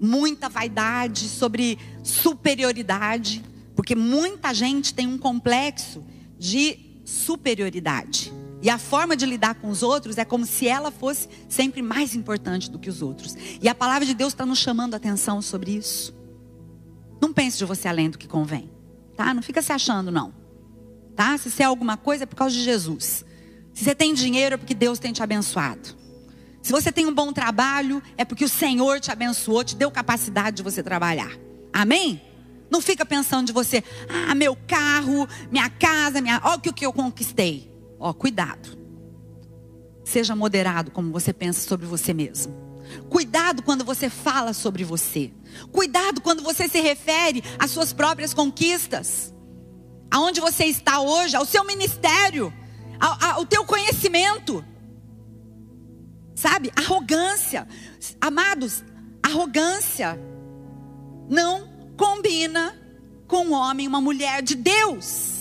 [0.00, 3.44] muita vaidade, sobre superioridade.
[3.78, 6.04] Porque muita gente tem um complexo
[6.36, 8.32] de superioridade.
[8.60, 12.12] E a forma de lidar com os outros é como se ela fosse sempre mais
[12.16, 13.36] importante do que os outros.
[13.62, 16.12] E a palavra de Deus está nos chamando a atenção sobre isso.
[17.22, 18.68] Não pense de você além do que convém,
[19.16, 19.32] tá?
[19.32, 20.34] Não fica se achando não,
[21.14, 21.38] tá?
[21.38, 23.24] Se você é alguma coisa é por causa de Jesus.
[23.72, 25.96] Se você tem dinheiro é porque Deus tem te abençoado.
[26.60, 30.56] Se você tem um bom trabalho é porque o Senhor te abençoou, te deu capacidade
[30.56, 31.30] de você trabalhar.
[31.72, 32.27] Amém?
[32.70, 36.92] Não fica pensando de você, ah, meu carro, minha casa, minha, olha o que eu
[36.92, 37.72] conquistei.
[37.98, 38.76] Ó, cuidado.
[40.04, 42.54] Seja moderado como você pensa sobre você mesmo.
[43.10, 45.32] Cuidado quando você fala sobre você.
[45.72, 49.34] Cuidado quando você se refere às suas próprias conquistas.
[50.10, 52.52] Aonde você está hoje, ao seu ministério,
[52.98, 54.64] ao, ao teu conhecimento.
[56.34, 56.72] Sabe?
[56.76, 57.66] Arrogância.
[58.20, 58.84] Amados,
[59.22, 60.18] arrogância
[61.28, 61.67] não
[61.98, 62.74] combina
[63.26, 65.36] com um homem, uma mulher de Deus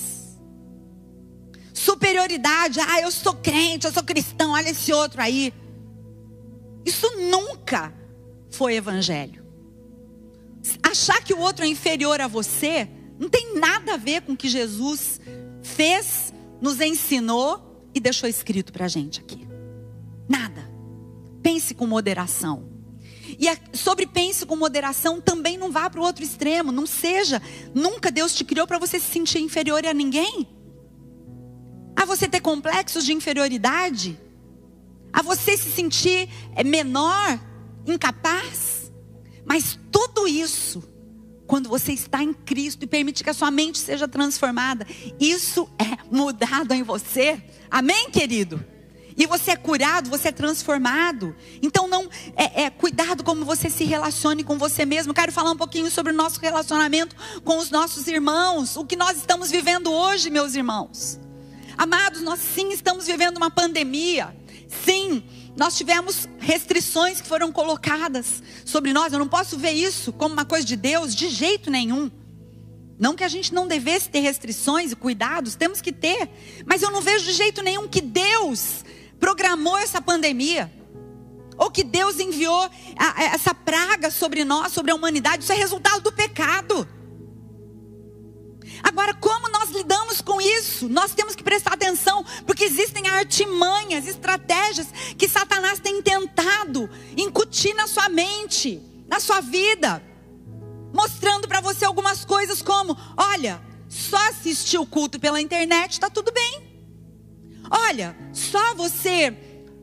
[1.88, 2.80] superioridade.
[2.82, 5.54] Ah, eu sou crente, eu sou cristão, olha esse outro aí.
[6.86, 7.94] Isso nunca
[8.50, 9.46] foi evangelho.
[10.84, 14.38] Achar que o outro é inferior a você não tem nada a ver com o
[14.38, 15.22] que Jesus
[15.62, 19.48] fez, nos ensinou e deixou escrito para a gente aqui.
[20.28, 20.70] Nada.
[21.42, 22.77] Pense com moderação.
[23.40, 26.72] E sobre pense com moderação também não vá para o outro extremo.
[26.72, 27.42] Não seja.
[27.74, 30.58] Nunca Deus te criou para você se sentir inferior a ninguém
[31.98, 34.20] a você ter complexos de inferioridade,
[35.12, 37.40] a você se sentir é, menor,
[37.88, 38.92] incapaz.
[39.44, 40.84] Mas tudo isso,
[41.48, 44.86] quando você está em Cristo e permite que a sua mente seja transformada,
[45.20, 47.42] isso é mudado em você.
[47.72, 48.64] Amém, querido?
[49.18, 51.36] E você é curado, você é transformado.
[51.62, 55.14] Então não é, é, cuidado como você se relacione com você mesmo.
[55.14, 59.18] Quero falar um pouquinho sobre o nosso relacionamento com os nossos irmãos, o que nós
[59.18, 61.20] estamos vivendo hoje, meus irmãos.
[61.76, 64.36] Amados, nós sim estamos vivendo uma pandemia.
[64.86, 65.24] Sim,
[65.56, 69.12] nós tivemos restrições que foram colocadas sobre nós.
[69.14, 72.12] Eu não posso ver isso como uma coisa de Deus de jeito nenhum.
[73.00, 76.30] Não que a gente não devesse ter restrições e cuidados, temos que ter.
[76.66, 78.84] Mas eu não vejo de jeito nenhum que Deus
[79.20, 80.72] programou essa pandemia.
[81.58, 82.70] Ou que Deus enviou
[83.34, 85.44] essa praga sobre nós, sobre a humanidade.
[85.44, 86.88] Isso é resultado do pecado.
[88.84, 90.88] Agora, como nós lidamos com isso?
[90.88, 97.88] Nós temos que prestar atenção, porque existem artimanhas, estratégias que Satanás tem tentado incutir na
[97.88, 100.04] sua mente, na sua vida,
[100.94, 106.32] mostrando para você algumas coisas como: olha, só assistir o culto pela internet está tudo
[106.32, 106.67] bem.
[107.70, 109.36] Olha, só você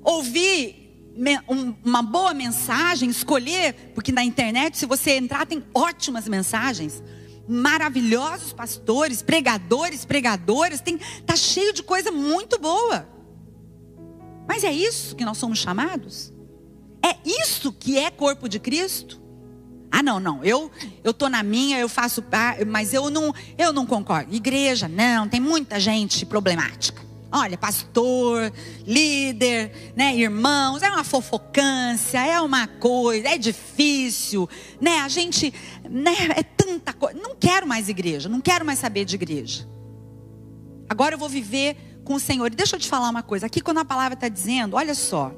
[0.02, 0.84] ouvir
[1.84, 7.02] uma boa mensagem, escolher, porque na internet, se você entrar, tem ótimas mensagens
[7.46, 13.06] maravilhosos pastores, pregadores, pregadoras, tem tá cheio de coisa muito boa.
[14.46, 16.32] Mas é isso que nós somos chamados?
[17.04, 19.20] É isso que é corpo de Cristo?
[19.90, 20.42] Ah, não, não.
[20.42, 20.70] Eu
[21.02, 22.24] eu tô na minha, eu faço,
[22.66, 24.34] mas eu não eu não concordo.
[24.34, 27.02] Igreja, não, tem muita gente problemática.
[27.36, 28.52] Olha, pastor,
[28.86, 34.48] líder, né, irmãos, é uma fofocância, é uma coisa, é difícil,
[34.80, 35.00] né?
[35.00, 35.52] A gente,
[35.90, 37.18] né, é tanta coisa.
[37.20, 39.68] Não quero mais igreja, não quero mais saber de igreja.
[40.88, 42.52] Agora eu vou viver com o Senhor.
[42.52, 43.46] E deixa eu te falar uma coisa.
[43.46, 45.34] Aqui quando a palavra está dizendo, olha só,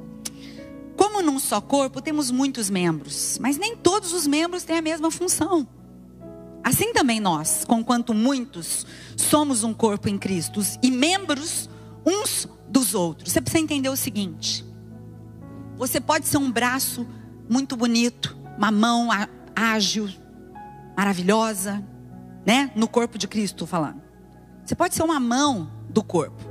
[0.99, 5.11] como num só corpo temos muitos membros, mas nem todos os membros têm a mesma
[5.11, 5.67] função.
[6.63, 8.85] Assim também nós, conquanto muitos,
[9.17, 11.71] somos um corpo em Cristo e membros
[12.07, 13.33] uns dos outros.
[13.33, 14.65] Você precisa entender o seguinte:
[15.77, 17.07] você pode ser um braço
[17.49, 19.09] muito bonito, uma mão
[19.55, 20.09] ágil,
[20.97, 21.85] maravilhosa,
[22.47, 22.71] né?
[22.77, 24.01] No corpo de Cristo, falando.
[24.65, 26.43] Você pode ser uma mão do corpo.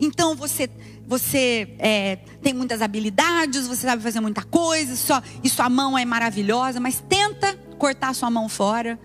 [0.00, 0.70] Então você
[1.06, 6.04] você é, tem muitas habilidades, você sabe fazer muita coisa, só, e sua mão é
[6.04, 9.00] maravilhosa, mas tenta cortar sua mão fora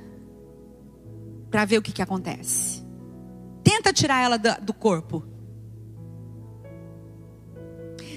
[1.50, 2.84] para ver o que, que acontece.
[3.64, 5.24] Tenta tirar ela do, do corpo.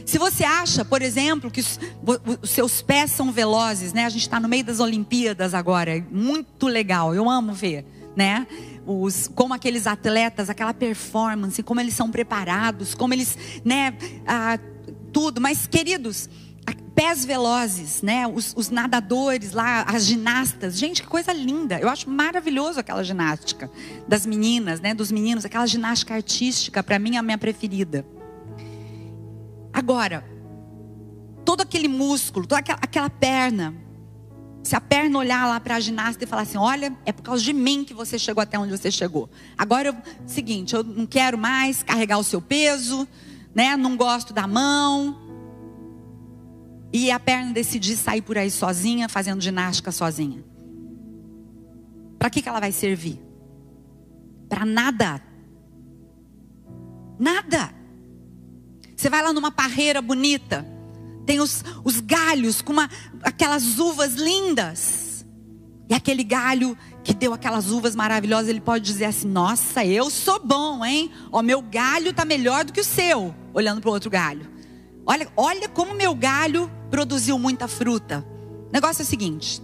[0.06, 4.04] Se você acha, por exemplo, que os, seus pés são velozes, né?
[4.04, 8.46] A gente está no meio das Olimpíadas agora, muito legal, eu amo ver, né?
[8.86, 13.94] Os, como aqueles atletas, aquela performance, como eles são preparados, como eles, né?
[14.24, 14.60] Ah,
[15.12, 15.40] tudo.
[15.40, 16.30] Mas, queridos,
[16.94, 18.28] pés velozes, né?
[18.28, 20.78] Os, os, nadadores lá, as ginastas.
[20.78, 21.80] Gente, que coisa linda.
[21.80, 23.68] Eu acho maravilhoso aquela ginástica
[24.06, 24.94] das meninas, né?
[24.94, 28.06] Dos meninos, aquela ginástica artística, para mim é a minha preferida.
[29.76, 30.24] Agora,
[31.44, 33.74] todo aquele músculo, toda aquela, aquela perna,
[34.62, 37.44] Se a perna olhar lá para a ginasta e falar assim: olha, é por causa
[37.44, 39.28] de mim que você chegou até onde você chegou.
[39.56, 43.06] Agora, eu, seguinte, eu não quero mais carregar o seu peso,
[43.54, 43.76] né?
[43.76, 45.14] Não gosto da mão.
[46.90, 50.42] E a perna decidir sair por aí sozinha, fazendo ginástica sozinha.
[52.18, 53.20] Para que, que ela vai servir?
[54.48, 55.22] Para nada.
[57.18, 57.75] Nada.
[58.96, 60.66] Você vai lá numa parreira bonita,
[61.26, 62.88] tem os, os galhos com uma,
[63.22, 65.26] aquelas uvas lindas.
[65.88, 70.44] E aquele galho que deu aquelas uvas maravilhosas, ele pode dizer assim: Nossa, eu sou
[70.44, 71.12] bom, hein?
[71.30, 73.34] O meu galho está melhor do que o seu.
[73.54, 74.50] Olhando para o outro galho.
[75.04, 78.26] Olha, olha como meu galho produziu muita fruta.
[78.68, 79.62] O negócio é o seguinte: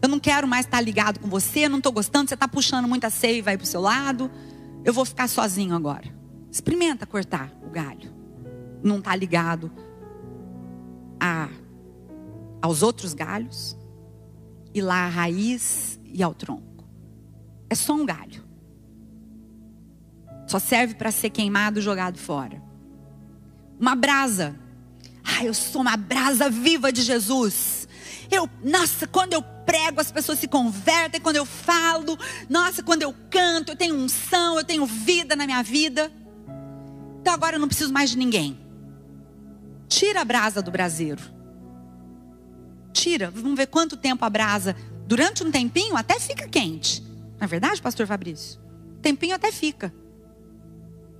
[0.00, 3.10] eu não quero mais estar ligado com você, não estou gostando, você está puxando muita
[3.10, 4.30] seiva aí para o seu lado.
[4.84, 6.04] Eu vou ficar sozinho agora.
[6.52, 8.13] Experimenta cortar o galho.
[8.84, 9.72] Não está ligado
[11.18, 11.48] a,
[12.62, 13.76] aos outros galhos,
[14.74, 16.84] e lá a raiz e ao tronco.
[17.70, 18.44] É só um galho.
[20.46, 22.60] Só serve para ser queimado e jogado fora.
[23.78, 24.54] Uma brasa.
[25.24, 27.88] Ah, eu sou uma brasa viva de Jesus.
[28.30, 31.20] Eu, nossa, quando eu prego, as pessoas se convertem.
[31.20, 32.18] Quando eu falo,
[32.48, 36.12] nossa, quando eu canto, eu tenho unção, eu tenho vida na minha vida.
[37.20, 38.63] Então agora eu não preciso mais de ninguém.
[39.94, 41.22] Tira a brasa do braseiro.
[42.92, 44.74] Tira, vamos ver quanto tempo a brasa.
[45.06, 47.00] Durante um tempinho até fica quente.
[47.38, 48.60] Não é verdade, pastor Fabrício?
[49.00, 49.94] Tempinho até fica.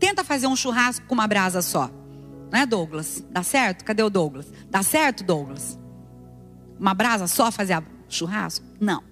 [0.01, 1.89] Tenta fazer um churrasco com uma brasa só.
[2.51, 3.25] Não é, Douglas?
[3.31, 3.85] Dá certo?
[3.85, 4.53] Cadê o Douglas?
[4.69, 5.79] Dá certo, Douglas?
[6.77, 8.67] Uma brasa só fazer churrasco?
[8.81, 9.05] Não.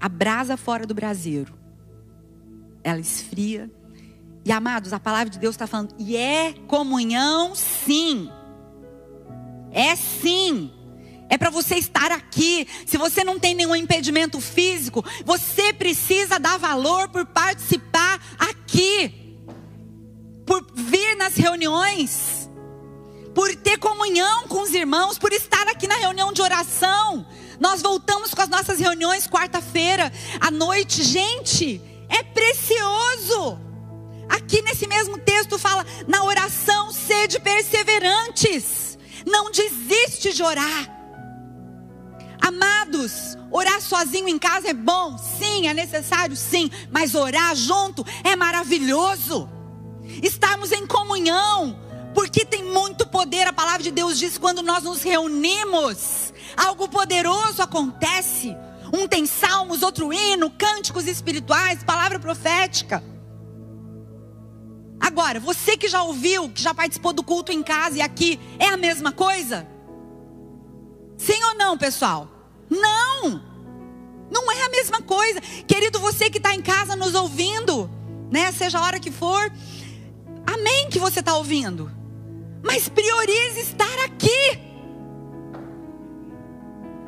[0.00, 1.52] A brasa fora do braseiro,
[2.82, 3.70] ela esfria
[4.46, 8.30] e amados, a palavra de Deus está falando, e é comunhão, sim.
[9.72, 10.72] É sim.
[11.28, 12.64] É para você estar aqui.
[12.86, 19.36] Se você não tem nenhum impedimento físico, você precisa dar valor por participar aqui,
[20.46, 22.48] por vir nas reuniões,
[23.34, 27.26] por ter comunhão com os irmãos, por estar aqui na reunião de oração.
[27.58, 31.02] Nós voltamos com as nossas reuniões quarta-feira à noite.
[31.02, 33.65] Gente, é precioso.
[34.28, 40.96] Aqui nesse mesmo texto fala: na oração sede perseverantes, não desiste de orar.
[42.40, 48.36] Amados, orar sozinho em casa é bom, sim, é necessário, sim, mas orar junto é
[48.36, 49.48] maravilhoso.
[50.22, 51.76] Estarmos em comunhão,
[52.14, 57.62] porque tem muito poder, a palavra de Deus diz: quando nós nos reunimos, algo poderoso
[57.62, 58.56] acontece.
[58.92, 63.02] Um tem salmos, outro hino, cânticos espirituais, palavra profética.
[65.00, 68.68] Agora, você que já ouviu, que já participou do culto em casa e aqui, é
[68.68, 69.66] a mesma coisa?
[71.16, 72.28] Sim ou não, pessoal?
[72.68, 73.42] Não!
[74.30, 75.40] Não é a mesma coisa.
[75.66, 77.88] Querido, você que está em casa nos ouvindo,
[78.30, 78.50] né?
[78.52, 79.52] Seja a hora que for,
[80.46, 81.90] amém que você está ouvindo.
[82.62, 84.60] Mas priorize estar aqui.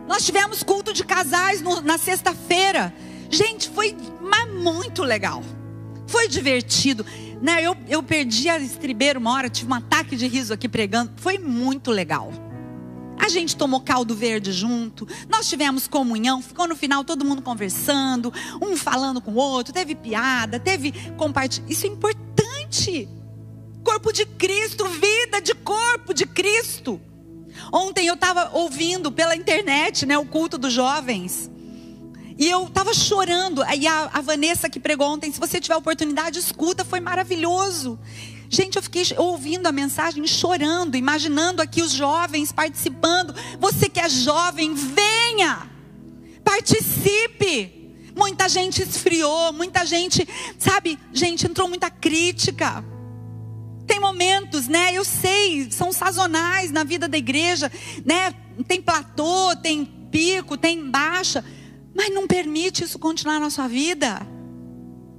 [0.07, 2.95] Nós tivemos culto de casais no, na sexta-feira.
[3.29, 3.95] Gente, foi
[4.49, 5.43] muito legal.
[6.07, 7.05] Foi divertido.
[7.41, 11.13] Né, eu, eu perdi a estribeira uma hora, tive um ataque de riso aqui pregando.
[11.17, 12.33] Foi muito legal.
[13.19, 18.33] A gente tomou caldo verde junto, nós tivemos comunhão, ficou no final todo mundo conversando,
[18.63, 21.73] um falando com o outro, teve piada, teve compartilhamento.
[21.73, 23.09] Isso é importante.
[23.85, 27.01] Corpo de Cristo, vida de corpo de Cristo.
[27.73, 31.51] Ontem eu estava ouvindo pela internet, né, o culto dos jovens.
[32.39, 33.63] E eu estava chorando.
[33.65, 37.99] Aí a, a, Vanessa que pregou ontem, se você tiver oportunidade, escuta, foi maravilhoso.
[38.49, 43.35] Gente, eu fiquei ouvindo a mensagem, chorando, imaginando aqui os jovens participando.
[43.59, 45.69] Você que é jovem, venha,
[46.45, 47.75] participe.
[48.15, 50.27] Muita gente esfriou, muita gente,
[50.59, 52.85] sabe, gente, entrou muita crítica.
[53.87, 54.93] Tem momentos, né?
[54.93, 57.71] Eu sei, são sazonais na vida da igreja,
[58.05, 58.33] né?
[58.67, 61.45] Tem platô, tem pico, tem baixa.
[61.99, 64.25] Mas não permite isso continuar na sua vida.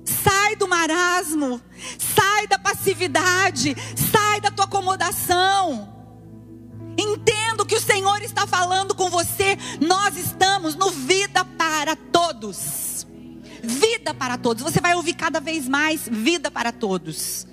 [0.06, 1.62] Sai do marasmo,
[1.98, 3.76] sai da passividade,
[4.14, 5.94] sai da tua acomodação.
[6.98, 9.58] Entendo que o Senhor está falando com você.
[9.82, 13.06] Nós estamos no vida para todos.
[13.62, 14.64] Vida para todos.
[14.64, 17.46] Você vai ouvir cada vez mais vida para todos.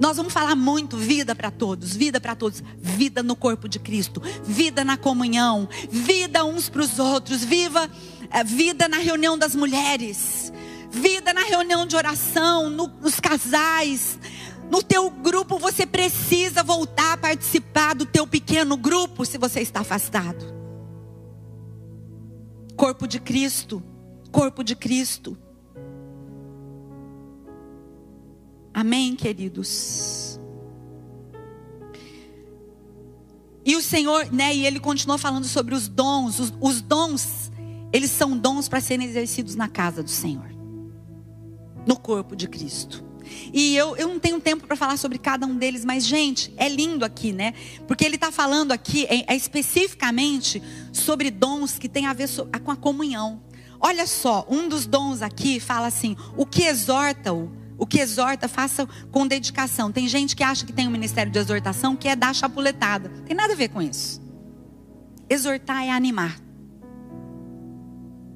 [0.00, 4.22] Nós vamos falar muito vida para todos, vida para todos, vida no corpo de Cristo,
[4.44, 7.90] vida na comunhão, vida uns para os outros, viva
[8.30, 10.52] é, vida na reunião das mulheres,
[10.90, 14.18] vida na reunião de oração, no, nos casais,
[14.70, 19.80] No teu grupo você precisa voltar a participar do teu pequeno grupo se você está
[19.80, 20.44] afastado.
[22.76, 23.82] Corpo de Cristo,
[24.30, 25.36] corpo de Cristo.
[28.78, 30.38] Amém, queridos.
[33.64, 37.50] E o Senhor, né, e ele continua falando sobre os dons, os, os dons,
[37.92, 40.48] eles são dons para serem exercidos na casa do Senhor,
[41.84, 43.04] no corpo de Cristo.
[43.52, 46.68] E eu, eu não tenho tempo para falar sobre cada um deles, mas, gente, é
[46.68, 47.54] lindo aqui, né?
[47.84, 50.62] Porque ele está falando aqui é, é, especificamente
[50.92, 52.28] sobre dons que tem a ver
[52.62, 53.42] com a comunhão.
[53.80, 58.86] Olha só, um dos dons aqui fala assim: o que exorta-o o que exorta, faça
[59.12, 59.92] com dedicação.
[59.92, 63.08] Tem gente que acha que tem um ministério de exortação que é dar chapuletada.
[63.24, 64.20] Tem nada a ver com isso.
[65.30, 66.36] Exortar é animar.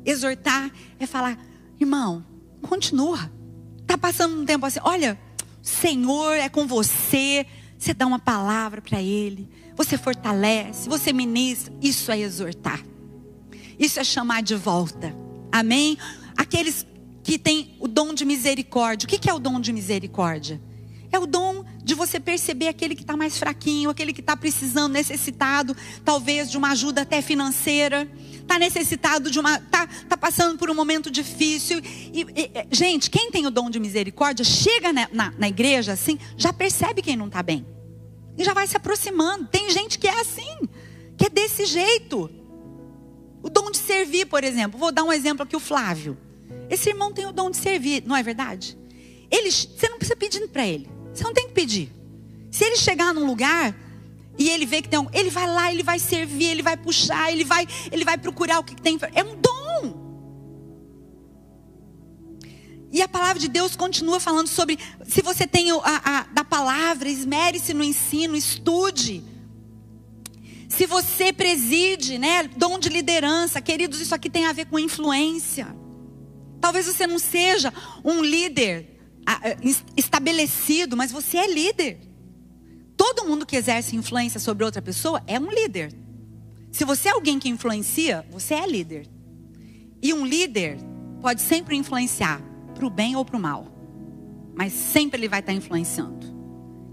[0.04, 1.36] Exortar é falar,
[1.80, 2.24] irmão,
[2.62, 3.30] continua.
[3.86, 5.18] Tá passando um tempo assim, olha,
[5.60, 7.44] Senhor é com você.
[7.76, 11.74] Você dá uma palavra para ele, você fortalece, você ministra.
[11.82, 12.80] Isso é exortar.
[13.76, 15.12] Isso é chamar de volta.
[15.50, 15.98] Amém?
[16.36, 16.86] Aqueles
[17.22, 19.06] que tem o dom de misericórdia.
[19.06, 20.60] O que é o dom de misericórdia?
[21.10, 24.92] É o dom de você perceber aquele que está mais fraquinho, aquele que está precisando,
[24.92, 28.10] necessitado, talvez de uma ajuda até financeira,
[28.40, 31.80] está necessitado de uma, está tá passando por um momento difícil.
[31.84, 36.18] E, e, gente, quem tem o dom de misericórdia chega na, na, na igreja assim,
[36.36, 37.66] já percebe quem não está bem
[38.36, 39.46] e já vai se aproximando.
[39.46, 40.68] Tem gente que é assim,
[41.16, 42.30] que é desse jeito.
[43.42, 44.78] O dom de servir, por exemplo.
[44.78, 46.16] Vou dar um exemplo aqui, o Flávio.
[46.72, 48.78] Esse irmão tem o dom de servir, não é verdade?
[49.30, 50.88] Ele, você não precisa pedir para ele.
[51.12, 51.92] Você não tem que pedir.
[52.50, 53.76] Se ele chegar num lugar
[54.38, 57.30] e ele vê que tem um, ele vai lá, ele vai servir, ele vai puxar,
[57.30, 58.98] ele vai, ele vai procurar o que tem.
[59.14, 59.52] É um dom.
[62.90, 67.06] E a palavra de Deus continua falando sobre se você tem a, a da palavra,
[67.06, 69.22] esmere-se no ensino, estude.
[70.70, 75.81] Se você preside, né, dom de liderança, queridos, isso aqui tem a ver com influência.
[76.62, 78.96] Talvez você não seja um líder
[79.26, 79.56] ah, eh,
[79.96, 81.98] estabelecido, mas você é líder.
[82.96, 85.92] Todo mundo que exerce influência sobre outra pessoa é um líder.
[86.70, 89.08] Se você é alguém que influencia, você é líder.
[90.00, 90.78] E um líder
[91.20, 92.40] pode sempre influenciar
[92.76, 93.66] para o bem ou para o mal,
[94.54, 96.28] mas sempre ele vai estar influenciando.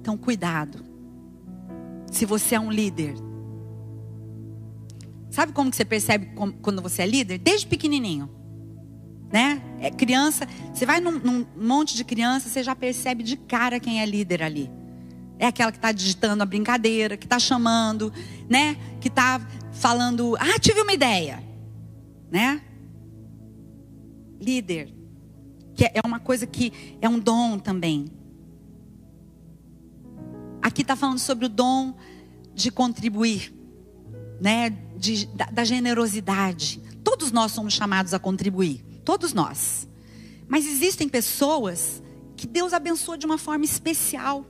[0.02, 0.84] Então, cuidado.
[2.12, 3.14] Se você é um líder,
[5.30, 7.38] sabe como que você percebe quando você é líder?
[7.38, 8.39] Desde pequenininho
[9.32, 9.62] né?
[9.80, 14.02] É criança, você vai num, num, monte de criança, você já percebe de cara quem
[14.02, 14.70] é líder ali.
[15.38, 18.12] É aquela que está digitando a brincadeira, que está chamando,
[18.50, 18.76] né?
[19.00, 19.40] Que está
[19.72, 21.42] falando, ah, tive uma ideia,
[22.30, 22.62] né?
[24.42, 24.94] Líder,
[25.76, 28.06] que é uma coisa que é um dom também.
[30.62, 31.96] Aqui está falando sobre o dom
[32.54, 33.54] de contribuir,
[34.42, 34.72] né?
[34.98, 36.82] De, da, da generosidade.
[37.04, 38.89] Todos nós somos chamados a contribuir.
[39.04, 39.88] Todos nós.
[40.48, 42.02] Mas existem pessoas
[42.36, 44.46] que Deus abençoa de uma forma especial.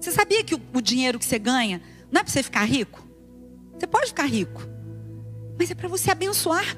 [0.00, 3.06] Você sabia que o, o dinheiro que você ganha não é para você ficar rico?
[3.78, 4.62] Você pode ficar rico,
[5.58, 6.76] mas é para você abençoar.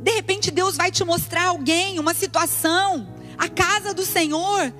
[0.00, 4.72] De repente Deus vai te mostrar alguém, uma situação, a casa do Senhor.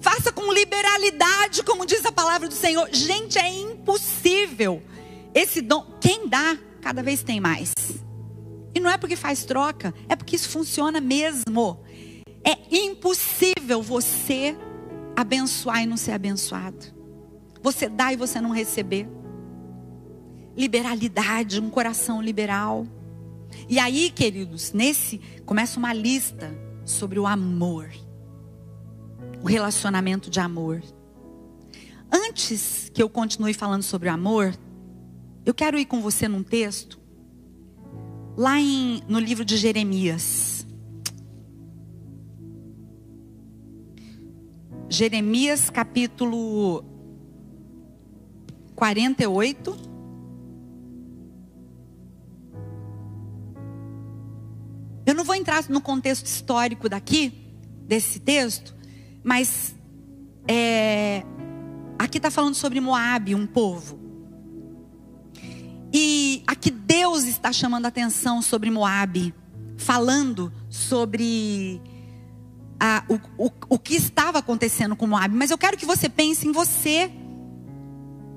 [0.00, 2.88] Faça com liberalidade, como diz a palavra do Senhor.
[2.92, 4.82] Gente, é impossível.
[5.34, 7.72] Esse dom, quem dá, cada vez tem mais.
[8.78, 11.80] E não é porque faz troca, é porque isso funciona mesmo.
[12.44, 14.56] É impossível você
[15.16, 16.86] abençoar e não ser abençoado.
[17.60, 19.08] Você dá e você não receber.
[20.56, 22.86] Liberalidade, um coração liberal.
[23.68, 27.90] E aí, queridos, nesse começa uma lista sobre o amor.
[29.42, 30.84] O relacionamento de amor.
[32.12, 34.54] Antes que eu continue falando sobre o amor,
[35.44, 36.97] eu quero ir com você num texto
[38.38, 40.64] lá em, no livro de Jeremias.
[44.88, 46.84] Jeremias capítulo
[48.76, 49.76] 48.
[55.04, 57.32] Eu não vou entrar no contexto histórico daqui,
[57.88, 58.72] desse texto,
[59.24, 59.74] mas
[60.46, 61.24] é,
[61.98, 63.98] aqui está falando sobre Moab, um povo.
[65.92, 69.32] E aqui Deus está chamando atenção sobre Moabe,
[69.76, 71.80] falando sobre
[72.80, 75.36] a, o, o, o que estava acontecendo com Moabe.
[75.36, 77.08] Mas eu quero que você pense em você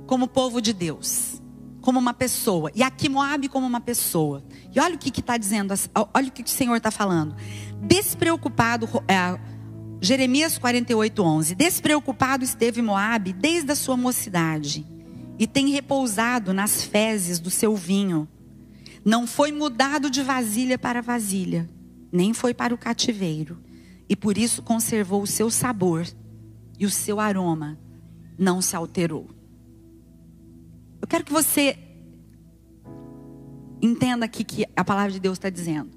[0.05, 1.41] como povo de Deus,
[1.81, 2.71] como uma pessoa.
[2.75, 4.43] E aqui Moabe como uma pessoa.
[4.71, 5.73] E olha o que está dizendo,
[6.13, 7.35] olha o que o Senhor está falando.
[7.81, 9.39] Despreocupado, é,
[9.99, 11.55] Jeremias 48, 11.
[11.55, 14.85] Despreocupado esteve Moabe desde a sua mocidade,
[15.39, 18.29] e tem repousado nas fezes do seu vinho.
[19.03, 21.69] Não foi mudado de vasilha para vasilha,
[22.11, 23.57] nem foi para o cativeiro,
[24.07, 26.05] e por isso conservou o seu sabor
[26.77, 27.79] e o seu aroma
[28.37, 29.29] não se alterou.
[31.01, 31.77] Eu quero que você
[33.81, 35.89] entenda aqui que a palavra de Deus está dizendo.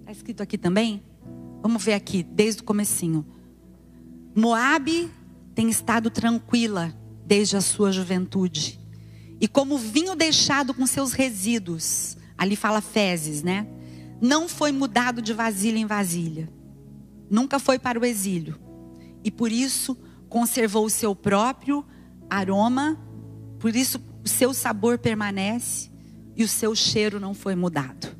[0.00, 1.02] Está escrito aqui também?
[1.62, 3.26] Vamos ver aqui, desde o comecinho.
[4.34, 5.10] Moabe
[5.54, 6.94] tem estado tranquila
[7.26, 8.78] desde a sua juventude.
[9.40, 13.66] E como vinho deixado com seus resíduos, ali fala fezes, né?
[14.20, 16.48] Não foi mudado de vasilha em vasilha.
[17.30, 18.58] Nunca foi para o exílio.
[19.24, 19.96] E por isso
[20.28, 21.84] conservou o seu próprio
[22.28, 22.98] aroma,
[23.58, 25.90] por isso o seu sabor permanece
[26.34, 28.16] e o seu cheiro não foi mudado.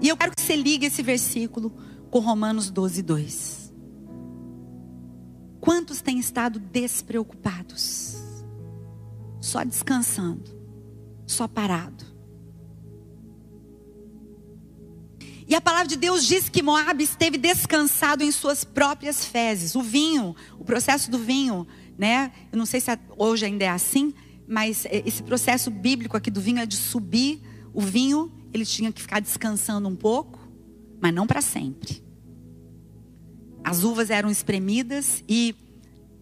[0.00, 1.70] E eu quero que você ligue esse versículo
[2.10, 3.72] com Romanos 12, 2.
[5.60, 8.16] Quantos têm estado despreocupados?
[9.40, 10.50] Só descansando,
[11.26, 12.11] só parado.
[15.46, 19.74] E a palavra de Deus diz que Moab esteve descansado em suas próprias fezes.
[19.74, 21.66] O vinho, o processo do vinho,
[21.98, 22.32] né?
[22.50, 24.14] Eu não sei se hoje ainda é assim,
[24.46, 27.40] mas esse processo bíblico aqui do vinho é de subir
[27.72, 30.38] o vinho, ele tinha que ficar descansando um pouco,
[31.00, 32.02] mas não para sempre.
[33.64, 35.54] As uvas eram espremidas e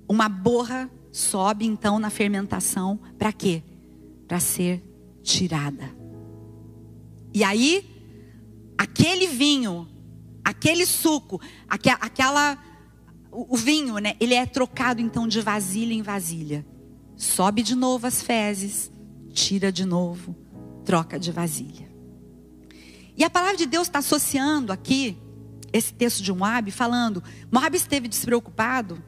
[0.09, 3.63] uma borra sobe então na fermentação para quê?
[4.29, 4.83] Para ser
[5.23, 5.91] tirada.
[7.33, 7.90] E aí,
[8.81, 9.87] aquele vinho,
[10.43, 12.57] aquele suco, aquela
[13.31, 14.17] o vinho, né?
[14.19, 16.67] Ele é trocado então de vasilha em vasilha.
[17.15, 18.91] Sobe de novo as fezes,
[19.35, 20.35] tira de novo,
[20.83, 21.93] troca de vasilha.
[23.15, 25.15] E a palavra de Deus está associando aqui
[25.75, 27.23] esse texto de Moab, falando:
[27.53, 29.05] Moab esteve despreocupado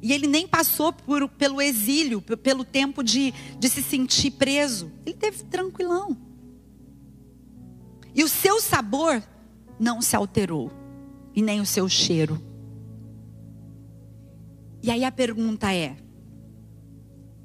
[0.00, 4.90] e ele nem passou por, pelo exílio, pelo tempo de, de se sentir preso.
[5.04, 6.29] Ele teve tranquilão.
[8.14, 9.22] E o seu sabor
[9.78, 10.70] não se alterou,
[11.34, 12.40] e nem o seu cheiro.
[14.82, 15.96] E aí a pergunta é: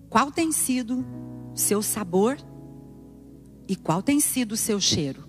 [0.09, 1.05] qual tem sido
[1.53, 2.37] o seu sabor
[3.67, 5.25] e qual tem sido o seu cheiro?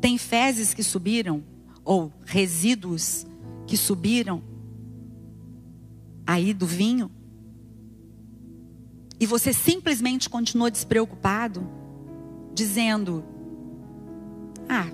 [0.00, 1.42] Tem fezes que subiram
[1.84, 3.26] ou resíduos
[3.66, 4.42] que subiram
[6.26, 7.10] aí do vinho?
[9.20, 11.68] E você simplesmente continuou despreocupado,
[12.58, 13.24] dizendo:
[14.68, 14.88] Ah,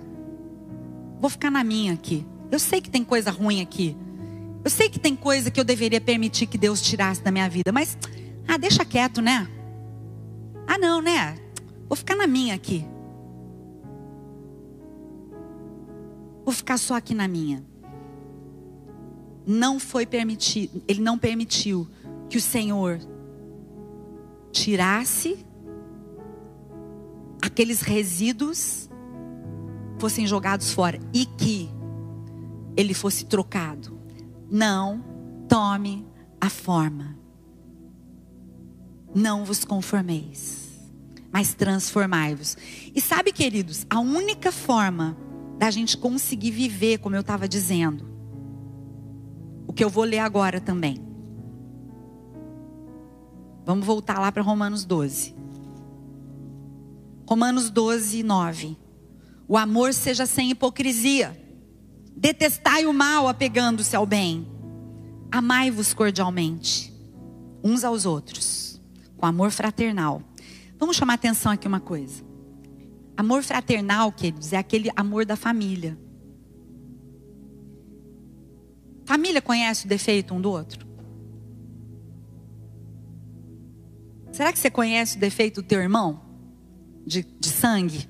[1.19, 2.25] vou ficar na minha aqui.
[2.53, 3.97] Eu sei que tem coisa ruim aqui.
[4.62, 7.73] Eu sei que tem coisa que eu deveria permitir que Deus tirasse da minha vida,
[7.73, 7.99] mas
[8.47, 9.49] ah, deixa quieto, né?
[10.67, 11.37] Ah, não, né?
[11.89, 12.85] Vou ficar na minha aqui.
[16.45, 17.65] Vou ficar só aqui na minha.
[19.47, 21.87] Não foi permitido, ele não permitiu
[22.29, 22.99] que o Senhor
[24.51, 25.45] tirasse
[27.45, 28.88] aqueles resíduos
[29.99, 31.70] fossem jogados fora e que
[32.74, 34.01] ele fosse trocado
[34.51, 35.05] não
[35.47, 36.07] tome
[36.40, 37.18] a forma.
[39.14, 40.80] Não vos conformeis,
[41.30, 42.57] mas transformai-vos.
[42.95, 45.16] E sabe, queridos, a única forma
[45.59, 48.09] da gente conseguir viver, como eu estava dizendo,
[49.66, 50.99] o que eu vou ler agora também.
[53.66, 55.43] Vamos voltar lá para Romanos 12.
[57.27, 58.77] Romanos 12, 9.
[59.49, 61.39] O amor seja sem hipocrisia.
[62.16, 64.47] Detestai o mal apegando-se ao bem.
[65.31, 66.93] Amai-vos cordialmente,
[67.62, 68.81] uns aos outros,
[69.16, 70.22] com amor fraternal.
[70.79, 72.22] Vamos chamar atenção aqui uma coisa.
[73.16, 75.99] Amor fraternal, queridos, é aquele amor da família.
[79.05, 80.87] Família conhece o defeito um do outro?
[84.33, 86.24] Será que você conhece o defeito do teu irmão?
[87.07, 88.09] De, de sangue?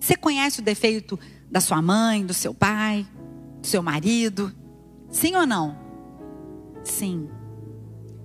[0.00, 1.18] Você conhece o defeito
[1.50, 3.06] da sua mãe, do seu pai,
[3.60, 4.54] do seu marido?
[5.08, 5.78] Sim ou não?
[6.82, 7.28] Sim.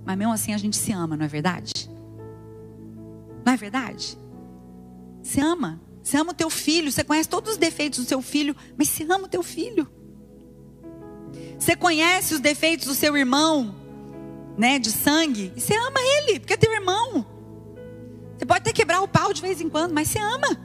[0.04, 1.90] Mas mesmo assim a gente se ama, não é verdade?
[3.44, 4.18] Não é verdade?
[5.22, 5.80] Você ama.
[6.02, 9.04] Você ama o teu filho, você conhece todos os defeitos do seu filho, mas você
[9.04, 9.88] ama o teu filho.
[11.58, 13.74] Você conhece os defeitos do seu irmão,
[14.56, 17.26] né, de sangue, e você ama ele, porque é teu irmão.
[18.50, 20.58] Pode até quebrar o pau de vez em quando, mas você ama.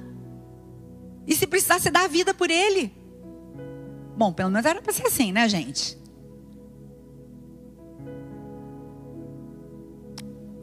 [1.27, 2.91] E se precisar, você dá a vida por ele.
[4.17, 5.95] Bom, pelo menos era para ser assim, né, gente?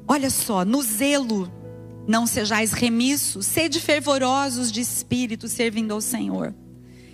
[0.08, 1.48] Olha só, no zelo
[2.08, 6.52] não sejais remissos, sede fervorosos de espírito, servindo ao Senhor.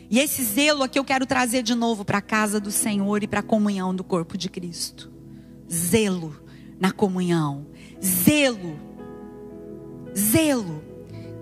[0.09, 3.27] E esse zelo aqui eu quero trazer de novo para a casa do Senhor e
[3.27, 5.13] para a comunhão do corpo de Cristo.
[5.71, 6.35] Zelo
[6.81, 7.67] na comunhão.
[8.03, 8.88] Zelo.
[10.19, 10.83] Zelo.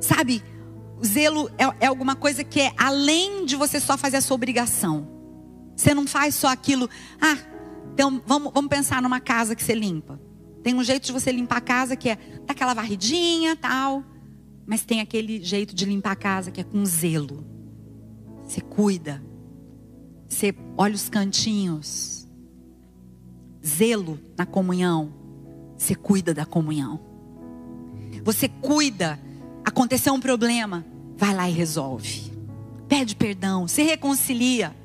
[0.00, 0.42] Sabe,
[1.04, 5.08] zelo é, é alguma coisa que é além de você só fazer a sua obrigação.
[5.74, 6.88] Você não faz só aquilo.
[7.20, 7.36] Ah,
[7.92, 10.20] então vamos, vamos pensar numa casa que você limpa.
[10.62, 14.04] Tem um jeito de você limpar a casa que é dar aquela varridinha, tal.
[14.66, 17.46] Mas tem aquele jeito de limpar a casa que é com zelo.
[18.42, 19.22] Você cuida.
[20.28, 22.26] Você olha os cantinhos.
[23.64, 25.12] Zelo na comunhão.
[25.76, 27.05] Você cuida da comunhão.
[28.26, 29.20] Você cuida.
[29.64, 30.84] Aconteceu um problema.
[31.16, 32.32] Vai lá e resolve.
[32.88, 33.68] Pede perdão.
[33.68, 34.76] Se reconcilia.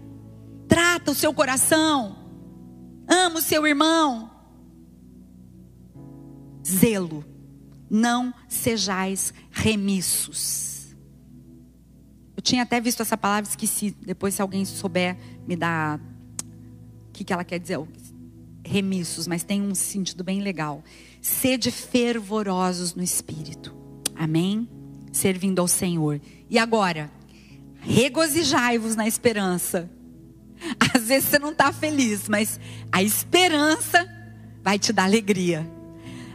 [0.67, 2.15] Trata o seu coração.
[3.07, 4.29] Ama o seu irmão.
[6.63, 7.25] Zelo
[7.89, 10.95] não sejais remissos.
[12.37, 13.95] Eu tinha até visto essa palavra, esqueci.
[14.05, 15.17] Depois, se alguém souber,
[15.47, 15.99] me dá
[17.07, 17.79] o que, que ela quer dizer.
[18.63, 20.83] Remissos, mas tem um sentido bem legal.
[21.21, 23.75] Sede fervorosos no espírito.
[24.15, 24.67] Amém?
[25.11, 26.19] Servindo ao Senhor.
[26.49, 27.11] E agora,
[27.81, 29.89] regozijai-vos na esperança.
[30.93, 32.59] Às vezes você não está feliz, mas
[32.91, 34.07] a esperança
[34.63, 35.69] vai te dar alegria.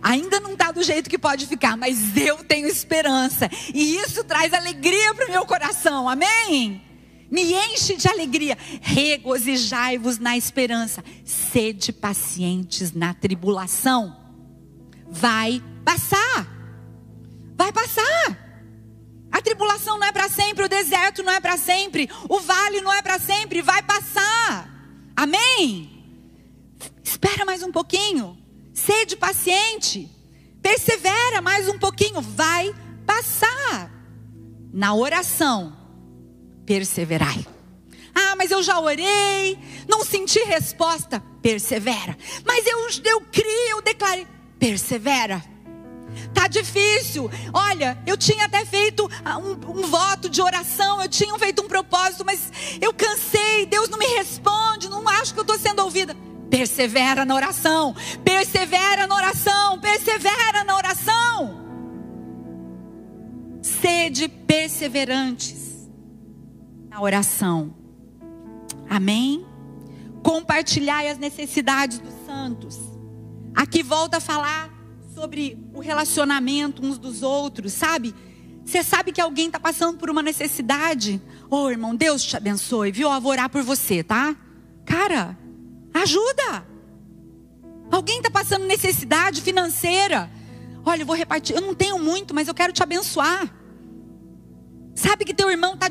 [0.03, 3.51] Ainda não está do jeito que pode ficar, mas eu tenho esperança.
[3.75, 6.09] E isso traz alegria para o meu coração.
[6.09, 6.81] Amém?
[7.29, 8.57] Me enche de alegria.
[8.81, 11.03] Regozijai-vos na esperança.
[11.25, 14.26] Sede pacientes na tribulação.
[15.21, 16.47] Vai passar.
[17.57, 18.47] Vai passar.
[19.33, 22.93] A tribulação não é para sempre, o deserto não é para sempre, o vale não
[22.93, 24.71] é para sempre, vai passar.
[25.15, 26.05] Amém?
[27.03, 28.37] Espera mais um pouquinho.
[28.75, 30.11] Sede paciente.
[30.63, 32.21] Persevera mais um pouquinho.
[32.21, 32.75] Vai
[33.07, 33.91] passar.
[34.73, 35.77] Na oração,
[36.67, 37.47] perseverai.
[38.15, 39.59] Ah, mas eu já orei,
[39.89, 41.23] não senti resposta.
[41.41, 42.17] Persevera.
[42.45, 44.27] Mas eu, eu criei, eu declarei.
[44.59, 45.43] Persevera.
[46.33, 47.31] Tá difícil.
[47.53, 51.69] Olha, eu tinha até feito ah, um, um, voto de oração, eu tinha feito um
[51.69, 52.51] propósito, mas
[52.81, 53.67] eu cansei.
[53.67, 56.17] Deus não me responde, não acho que eu estou sendo ouvida.
[56.49, 57.95] Persevera na oração,
[58.25, 61.67] persevera na oração, persevera na oração.
[63.63, 65.89] Sede perseverantes
[66.89, 67.75] na oração.
[68.89, 69.45] Amém?
[70.23, 72.86] Compartilhai as necessidades dos santos.
[73.57, 74.71] Aqui volta a falar
[75.13, 78.15] sobre o relacionamento uns dos outros, sabe?
[78.65, 81.21] Você sabe que alguém está passando por uma necessidade.
[81.51, 83.11] Ô oh, irmão, Deus te abençoe, viu?
[83.11, 84.37] Eu vou orar por você, tá?
[84.85, 85.37] Cara,
[86.03, 86.67] Ajuda.
[87.91, 90.31] Alguém está passando necessidade financeira.
[90.85, 91.57] Olha, eu vou repartir.
[91.57, 93.51] Eu não tenho muito, mas eu quero te abençoar.
[94.95, 95.89] Sabe que teu irmão tá,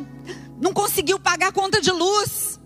[0.61, 2.59] não conseguiu pagar a conta de luz.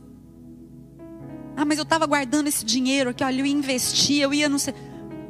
[1.55, 4.57] Ah, mas eu estava guardando esse dinheiro aqui, olha, eu ia investir, eu ia não
[4.57, 4.73] sei.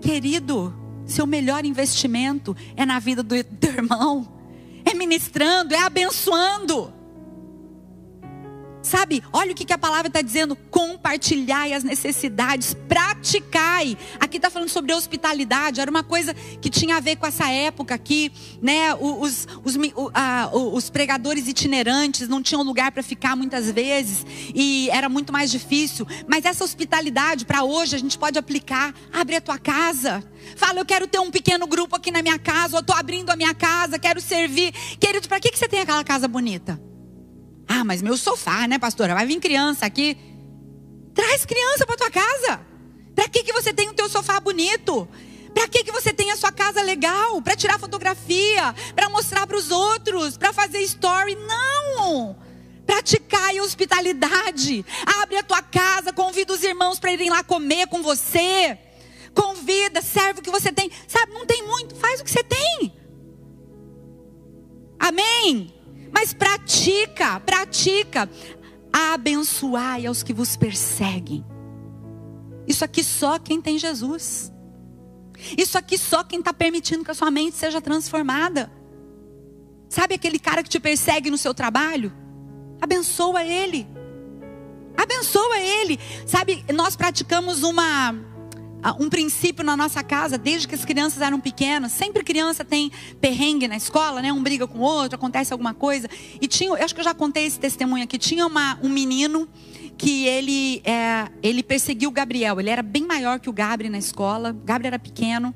[0.02, 0.74] Querido,
[1.06, 4.28] seu melhor investimento é na vida do teu irmão,
[4.86, 6.94] é ministrando, é abençoando.
[8.82, 13.98] Sabe, olha o que, a palavra está dizendo: compartilhai as necessidades, praticai.
[14.20, 17.94] Aqui está falando sobre hospitalidade, era uma coisa que tinha a ver com essa época
[17.94, 18.94] aqui, né?
[18.96, 19.78] Os, os,
[20.74, 24.26] os pregadores itinerantes não tinham lugar para ficar muitas vezes,
[24.56, 26.08] e era muito mais difícil.
[26.26, 28.94] Mas essa hospitalidade, para hoje, a gente pode aplicar.
[29.12, 30.24] Abre a tua casa.
[30.56, 33.36] Fala, eu quero ter um pequeno grupo aqui na minha casa, eu estou abrindo a
[33.36, 34.72] minha casa, quero servir.
[35.00, 36.89] Querido, para que, que você tem aquela casa bonita?
[37.72, 39.14] Ah, mas meu sofá, né, pastora?
[39.14, 40.18] Vai vir criança aqui.
[41.14, 42.62] Traz criança para tua casa.
[43.14, 45.08] Para que, que você tem o teu sofá bonito?
[45.54, 47.40] Para que, que você tem a sua casa legal?
[47.44, 48.74] Para tirar fotografia?
[48.96, 50.36] Para mostrar para os outros?
[50.36, 51.36] Para fazer story?
[51.36, 52.36] Não!
[52.88, 54.84] Praticar a hospitalidade.
[55.22, 58.80] Abre a tua casa, convida os irmãos para irem lá comer com você.
[59.36, 60.90] Convida, serve o que você tem.
[61.08, 62.94] Sabe, não tem muito, faz o que você tem.
[65.00, 65.79] Amém?
[66.14, 68.30] Mas pratica, pratica.
[68.92, 71.46] Abençoai aos que vos perseguem.
[72.68, 74.52] Isso aqui só quem tem Jesus.
[75.58, 78.72] Isso aqui só quem está permitindo que a sua mente seja transformada.
[79.88, 82.14] Sabe aquele cara que te persegue no seu trabalho?
[82.82, 83.88] Abençoa ele.
[84.96, 86.00] Abençoa ele.
[86.26, 88.14] Sabe, nós praticamos uma
[89.00, 91.92] um princípio na nossa casa, desde que as crianças eram pequenas.
[91.92, 94.32] Sempre criança tem perrengue na escola, né?
[94.32, 96.10] Um briga com o outro, acontece alguma coisa.
[96.42, 98.18] E tinha, eu acho que eu já contei esse testemunho aqui.
[98.18, 99.48] Tinha uma, um menino
[99.98, 102.60] que ele, é, ele perseguiu o Gabriel.
[102.60, 104.52] Ele era bem maior que o Gabriel na escola.
[104.52, 105.54] O Gabriel era pequeno.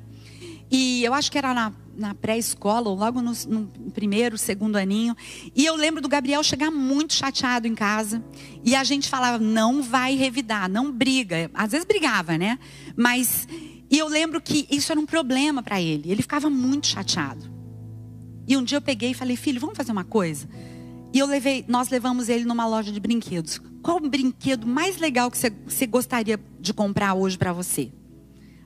[0.70, 5.16] E eu acho que era na na pré-escola, ou logo no, no, primeiro, segundo aninho.
[5.54, 8.22] E eu lembro do Gabriel chegar muito chateado em casa.
[8.64, 11.50] E a gente falava, não vai revidar, não briga.
[11.54, 12.58] Às vezes brigava, né?
[12.96, 13.46] Mas.
[13.90, 16.10] E eu lembro que isso era um problema para ele.
[16.10, 17.52] Ele ficava muito chateado.
[18.46, 20.48] E um dia eu peguei e falei, filho, vamos fazer uma coisa?
[21.12, 23.60] E eu levei, nós levamos ele numa loja de brinquedos.
[23.82, 27.92] Qual o brinquedo mais legal que você, você gostaria de comprar hoje para você?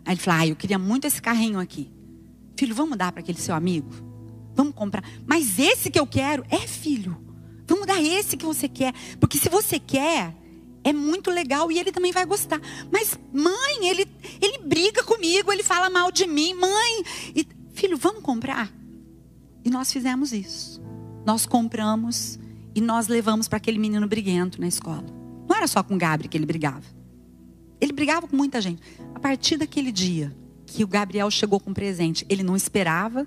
[0.04, 1.90] Aí ele falou: Ah, eu queria muito esse carrinho aqui.
[2.56, 3.90] Filho, vamos dar para aquele seu amigo?
[4.54, 5.04] Vamos comprar.
[5.26, 7.16] Mas esse que eu quero é, filho.
[7.66, 8.94] Vamos dar esse que você quer.
[9.20, 10.34] Porque se você quer,
[10.84, 12.60] é muito legal e ele também vai gostar.
[12.90, 14.06] Mas, mãe, ele,
[14.40, 16.54] ele briga comigo, ele fala mal de mim.
[16.54, 17.04] Mãe,
[17.34, 18.72] e, filho, vamos comprar?
[19.64, 20.80] E nós fizemos isso.
[21.26, 22.38] Nós compramos
[22.74, 25.04] e nós levamos para aquele menino briguento na escola.
[25.48, 26.84] Não era só com o Gabriel que ele brigava.
[27.80, 28.82] Ele brigava com muita gente.
[29.14, 30.34] A partir daquele dia
[30.66, 33.26] que o Gabriel chegou com presente, ele não esperava.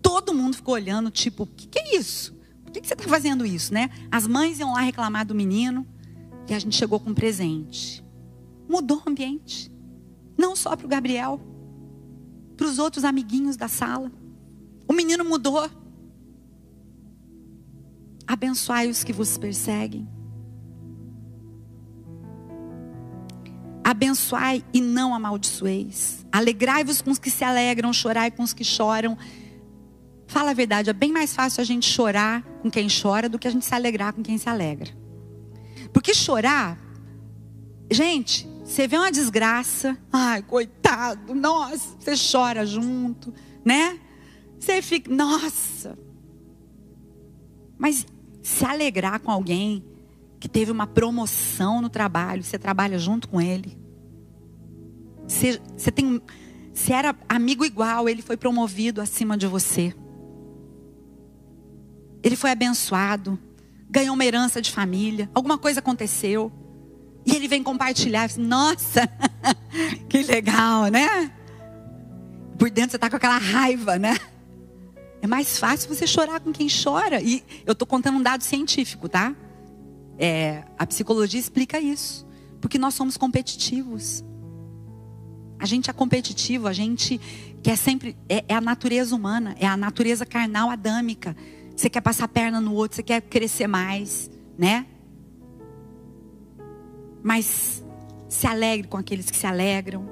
[0.00, 2.34] Todo mundo ficou olhando, tipo, o que, que, é isso?
[2.64, 3.90] Por que, que você está fazendo isso, né?
[4.10, 5.86] As mães iam lá reclamar do menino
[6.48, 8.04] e a gente chegou com presente.
[8.68, 9.70] Mudou o ambiente.
[10.36, 11.40] Não só para o Gabriel,
[12.56, 14.10] para os outros amiguinhos da sala.
[14.88, 15.68] O menino mudou.
[18.26, 20.08] Abençoai os que vos perseguem.
[23.84, 26.24] Abençoai e não amaldiçoeis.
[26.30, 29.18] Alegrai-vos com os que se alegram, chorai com os que choram.
[30.26, 33.46] Fala a verdade, é bem mais fácil a gente chorar com quem chora do que
[33.46, 35.01] a gente se alegrar com quem se alegra.
[35.92, 36.78] Porque chorar,
[37.90, 43.32] gente, você vê uma desgraça, ai, coitado, nossa, você chora junto,
[43.64, 43.98] né?
[44.58, 45.98] Você fica, nossa.
[47.76, 48.06] Mas
[48.42, 49.84] se alegrar com alguém
[50.40, 53.78] que teve uma promoção no trabalho, você trabalha junto com ele.
[55.26, 56.20] Você, você tem,
[56.72, 59.94] você era amigo igual, ele foi promovido acima de você.
[62.22, 63.38] Ele foi abençoado,
[63.92, 66.50] ganhou uma herança de família, alguma coisa aconteceu.
[67.26, 69.06] E ele vem compartilhar, nossa,
[70.08, 71.30] que legal, né?
[72.58, 74.18] Por dentro você está com aquela raiva, né?
[75.20, 77.20] É mais fácil você chorar com quem chora.
[77.20, 79.36] E eu estou contando um dado científico, tá?
[80.18, 82.26] É, a psicologia explica isso.
[82.60, 84.24] Porque nós somos competitivos.
[85.60, 87.20] A gente é competitivo, a gente
[87.62, 88.16] quer sempre.
[88.28, 91.36] É, é, a natureza humana, é a natureza carnal adâmica.
[91.76, 94.86] Você quer passar a perna no outro, você quer crescer mais, né?
[97.22, 97.82] Mas
[98.28, 100.08] se alegre com aqueles que se alegram.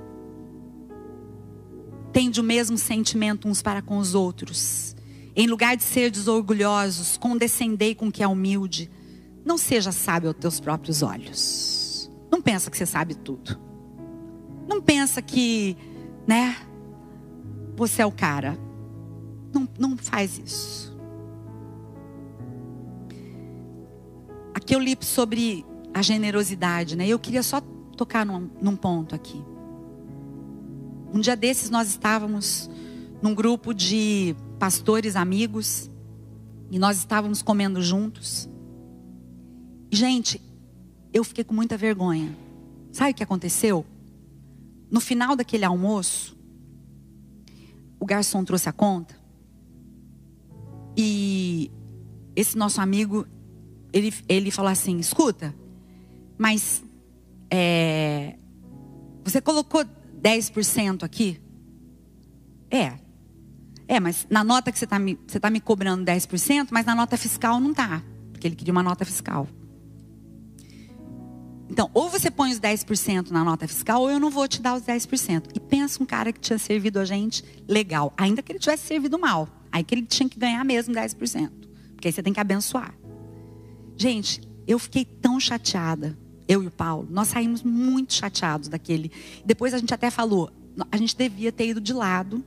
[2.12, 4.96] Tende o mesmo sentimento uns para com os outros.
[5.34, 8.90] Em lugar de ser desorgulhosos, condescendei com o que é humilde.
[9.44, 12.11] Não seja sábio aos teus próprios olhos.
[12.30, 13.58] Não pensa que você sabe tudo.
[14.68, 15.76] Não pensa que,
[16.26, 16.56] né?
[17.76, 18.58] Você é o cara.
[19.52, 20.89] Não, não faz isso.
[24.70, 27.04] Aqui eu li sobre a generosidade, né?
[27.08, 27.60] Eu queria só
[27.96, 29.42] tocar num, num ponto aqui.
[31.12, 32.70] Um dia desses nós estávamos
[33.20, 35.90] num grupo de pastores amigos
[36.70, 38.48] e nós estávamos comendo juntos.
[39.90, 40.40] Gente,
[41.12, 42.32] eu fiquei com muita vergonha.
[42.92, 43.84] Sabe o que aconteceu?
[44.88, 46.38] No final daquele almoço,
[47.98, 49.16] o garçom trouxe a conta.
[50.96, 51.72] E
[52.36, 53.26] esse nosso amigo,
[53.93, 55.55] ele, ele falou assim: escuta,
[56.38, 56.82] mas
[57.51, 58.36] é,
[59.24, 59.84] você colocou
[60.20, 61.41] 10% aqui?
[62.70, 62.95] É.
[63.88, 66.95] É, mas na nota que você está me, você tá me cobrando 10%, mas na
[66.95, 68.03] nota fiscal não está.
[68.30, 69.49] Porque ele queria uma nota fiscal.
[71.68, 74.74] Então, ou você põe os 10% na nota fiscal, ou eu não vou te dar
[74.74, 75.51] os 10%.
[75.55, 79.18] E pensa um cara que tinha servido a gente legal, ainda que ele tivesse servido
[79.18, 79.49] mal.
[79.70, 81.51] Aí que ele tinha que ganhar mesmo 10%.
[81.95, 82.95] Porque aí você tem que abençoar.
[84.01, 87.07] Gente, eu fiquei tão chateada, eu e o Paulo.
[87.11, 89.12] Nós saímos muito chateados daquele.
[89.44, 90.51] Depois a gente até falou,
[90.90, 92.42] a gente devia ter ido de lado,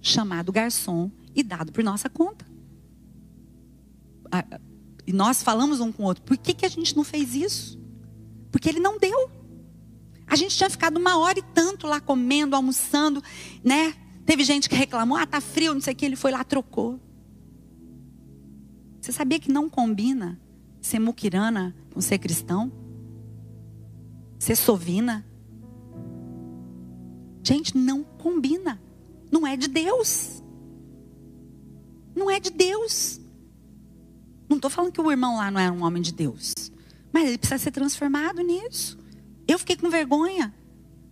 [0.00, 2.46] chamado o garçom e dado por nossa conta.
[5.06, 7.78] E nós falamos um com o outro, por que, que a gente não fez isso?
[8.50, 9.30] Porque ele não deu.
[10.26, 13.22] A gente tinha ficado uma hora e tanto lá comendo, almoçando,
[13.62, 13.94] né?
[14.24, 16.98] Teve gente que reclamou, ah, tá frio, não sei o que, ele foi lá, trocou.
[19.02, 20.40] Você sabia que não combina
[20.80, 22.72] ser muquirana com ser cristão?
[24.38, 25.26] Ser sovina?
[27.42, 28.80] Gente, não combina.
[29.30, 30.42] Não é de Deus.
[32.14, 33.20] Não é de Deus.
[34.48, 36.54] Não estou falando que o irmão lá não é um homem de Deus.
[37.12, 38.98] Mas ele precisa ser transformado nisso.
[39.46, 40.54] Eu fiquei com vergonha.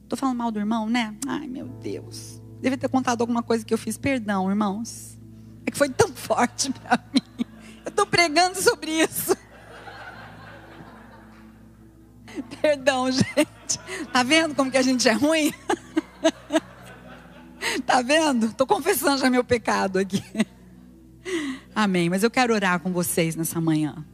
[0.03, 1.15] Estou falando mal do irmão, né?
[1.27, 2.41] Ai, meu Deus.
[2.61, 3.99] Deve ter contado alguma coisa que eu fiz.
[3.99, 5.19] Perdão, irmãos.
[5.65, 7.47] É que foi tão forte para mim.
[7.85, 9.37] Eu estou pregando sobre isso.
[12.61, 13.79] Perdão, gente.
[14.13, 15.53] Tá vendo como que a gente é ruim?
[17.85, 18.47] Tá vendo?
[18.47, 20.23] Estou confessando já meu pecado aqui.
[21.75, 22.09] Amém.
[22.09, 24.05] Mas eu quero orar com vocês nessa manhã.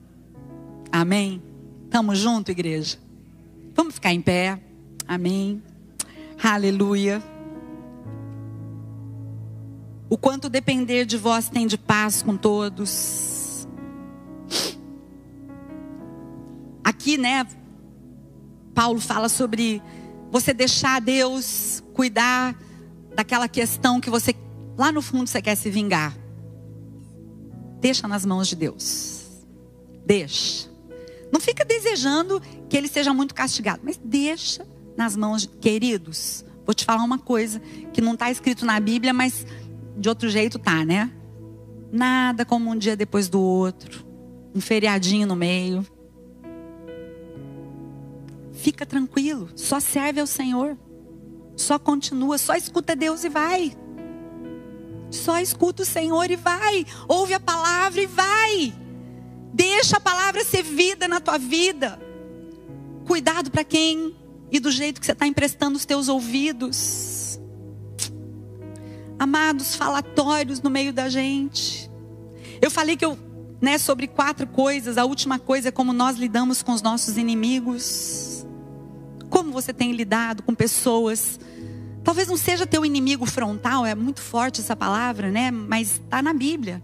[0.90, 1.42] Amém.
[1.90, 2.96] Tamo junto, igreja.
[3.74, 4.58] Vamos ficar em pé.
[5.06, 5.62] Amém.
[6.42, 7.22] Aleluia.
[10.08, 13.66] O quanto depender de vós tem de paz com todos.
[16.84, 17.46] Aqui, né,
[18.74, 19.82] Paulo fala sobre
[20.30, 22.56] você deixar Deus cuidar
[23.14, 24.34] daquela questão que você
[24.76, 26.16] lá no fundo você quer se vingar.
[27.80, 29.44] Deixa nas mãos de Deus.
[30.06, 30.70] Deixa.
[31.32, 34.66] Não fica desejando que ele seja muito castigado, mas deixa
[34.96, 36.44] nas mãos de queridos.
[36.64, 37.60] Vou te falar uma coisa
[37.92, 39.46] que não está escrito na Bíblia, mas
[39.96, 41.10] de outro jeito tá, né?
[41.90, 44.04] Nada como um dia depois do outro,
[44.54, 45.86] um feriadinho no meio.
[48.62, 50.78] Fica tranquilo, só serve ao Senhor.
[51.56, 53.76] Só continua, só escuta Deus e vai.
[55.10, 56.86] Só escuta o Senhor e vai.
[57.08, 58.72] Ouve a palavra e vai.
[59.52, 62.00] Deixa a palavra ser vida na tua vida.
[63.04, 64.14] Cuidado para quem
[64.48, 67.40] e do jeito que você está emprestando os teus ouvidos.
[69.18, 71.90] Amados, falatórios no meio da gente.
[72.60, 73.18] Eu falei que eu,
[73.60, 74.96] né, sobre quatro coisas.
[74.98, 78.31] A última coisa é como nós lidamos com os nossos inimigos.
[79.52, 81.38] Como você tem lidado com pessoas?
[82.02, 85.50] Talvez não seja teu inimigo frontal, é muito forte essa palavra, né?
[85.50, 86.82] Mas está na Bíblia.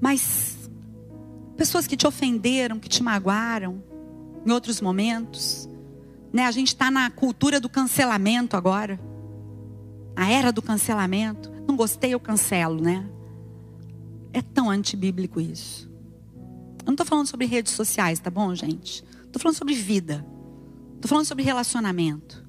[0.00, 0.56] Mas
[1.58, 3.84] pessoas que te ofenderam, que te magoaram,
[4.46, 5.68] em outros momentos,
[6.32, 6.46] né?
[6.46, 8.98] A gente está na cultura do cancelamento agora,
[10.16, 11.52] a era do cancelamento.
[11.68, 13.04] Não gostei, eu cancelo, né?
[14.32, 15.90] É tão antibíblico isso.
[16.78, 19.04] Eu não estou falando sobre redes sociais, tá bom, gente?
[19.26, 20.24] Estou falando sobre vida.
[21.00, 22.46] Estou falando sobre relacionamento.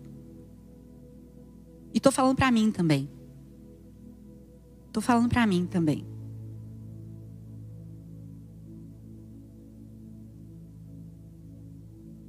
[1.93, 3.09] E estou falando para mim também.
[4.87, 6.05] Estou falando para mim também.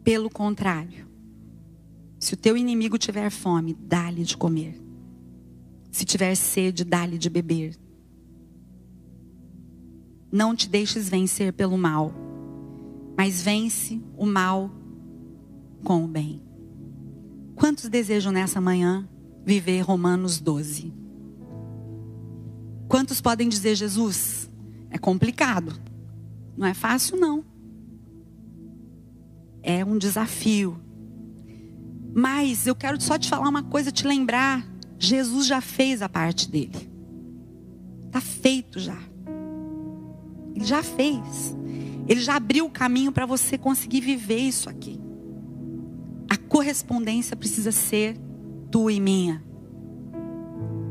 [0.04, 1.08] Pelo contrário,
[2.20, 4.80] se o teu inimigo tiver fome, dá-lhe de comer.
[5.90, 7.76] Se tiver sede, dá-lhe de beber.
[10.30, 12.14] Não te deixes vencer pelo mal,
[13.16, 14.70] mas vence o mal
[15.82, 16.40] com o bem.
[17.54, 19.08] Quantos desejam nessa manhã
[19.44, 20.92] viver Romanos 12?
[22.88, 24.50] Quantos podem dizer, Jesus,
[24.90, 25.72] é complicado,
[26.56, 27.44] não é fácil não.
[29.62, 30.80] É um desafio.
[32.14, 34.66] Mas eu quero só te falar uma coisa, te lembrar.
[34.98, 36.90] Jesus já fez a parte dele.
[38.06, 38.98] Está feito já.
[40.54, 41.56] Ele já fez.
[42.06, 45.00] Ele já abriu o caminho para você conseguir viver isso aqui
[46.36, 48.16] correspondência precisa ser
[48.70, 49.42] tua e minha.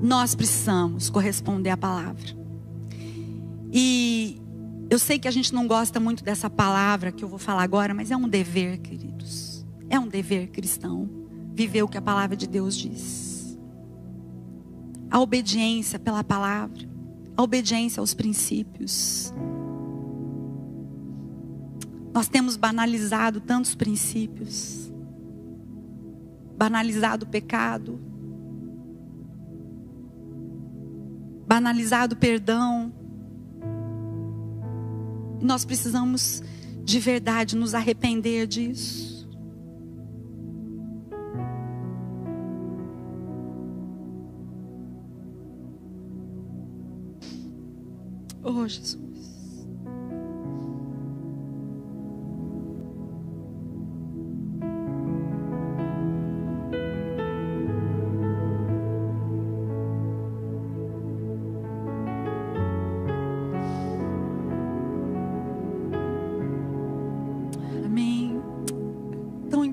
[0.02, 2.36] Nós precisamos corresponder à palavra.
[3.72, 4.42] E
[4.90, 7.94] eu sei que a gente não gosta muito dessa palavra que eu vou falar agora,
[7.94, 9.66] mas é um dever, queridos.
[9.90, 11.10] É um dever cristão
[11.54, 13.58] viver o que a palavra de Deus diz.
[15.10, 16.90] A obediência pela palavra,
[17.36, 19.34] a obediência aos princípios.
[22.14, 24.81] Nós temos banalizado tantos princípios
[26.62, 28.00] banalizado o pecado,
[31.48, 32.94] banalizado o perdão.
[35.42, 36.44] Nós precisamos
[36.84, 39.28] de verdade nos arrepender disso.
[48.44, 49.11] Oh, Jesus.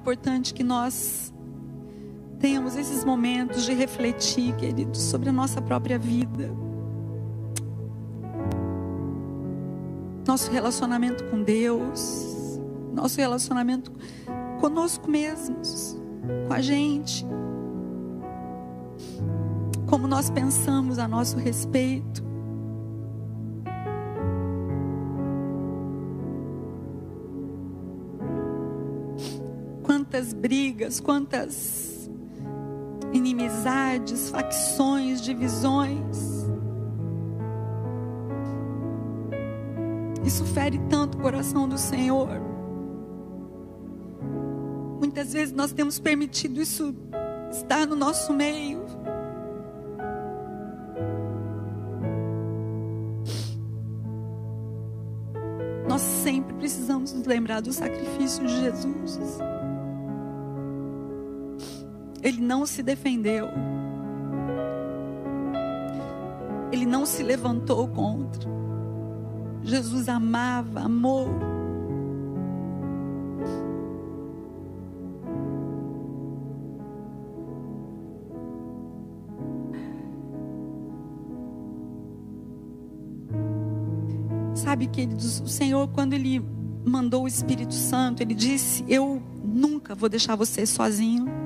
[0.08, 1.34] Importante que nós
[2.40, 6.50] tenhamos esses momentos de refletir, queridos, sobre a nossa própria vida.
[10.26, 12.58] Nosso relacionamento com Deus,
[12.90, 13.92] nosso relacionamento
[14.58, 15.94] conosco mesmos,
[16.46, 17.26] com a gente.
[19.86, 22.27] Como nós pensamos a nosso respeito.
[30.18, 32.10] Quantas brigas, quantas
[33.12, 36.44] inimizades facções, divisões.
[40.24, 42.28] Isso fere tanto o coração do Senhor.
[44.98, 46.92] Muitas vezes nós temos permitido isso
[47.52, 48.84] estar no nosso meio.
[55.88, 59.38] Nós sempre precisamos nos lembrar do sacrifício de Jesus.
[62.22, 63.48] Ele não se defendeu.
[66.72, 68.48] Ele não se levantou contra.
[69.62, 71.28] Jesus amava, amou.
[84.54, 86.44] Sabe, queridos, o Senhor, quando Ele
[86.84, 91.37] mandou o Espírito Santo, Ele disse: Eu nunca vou deixar vocês sozinhos.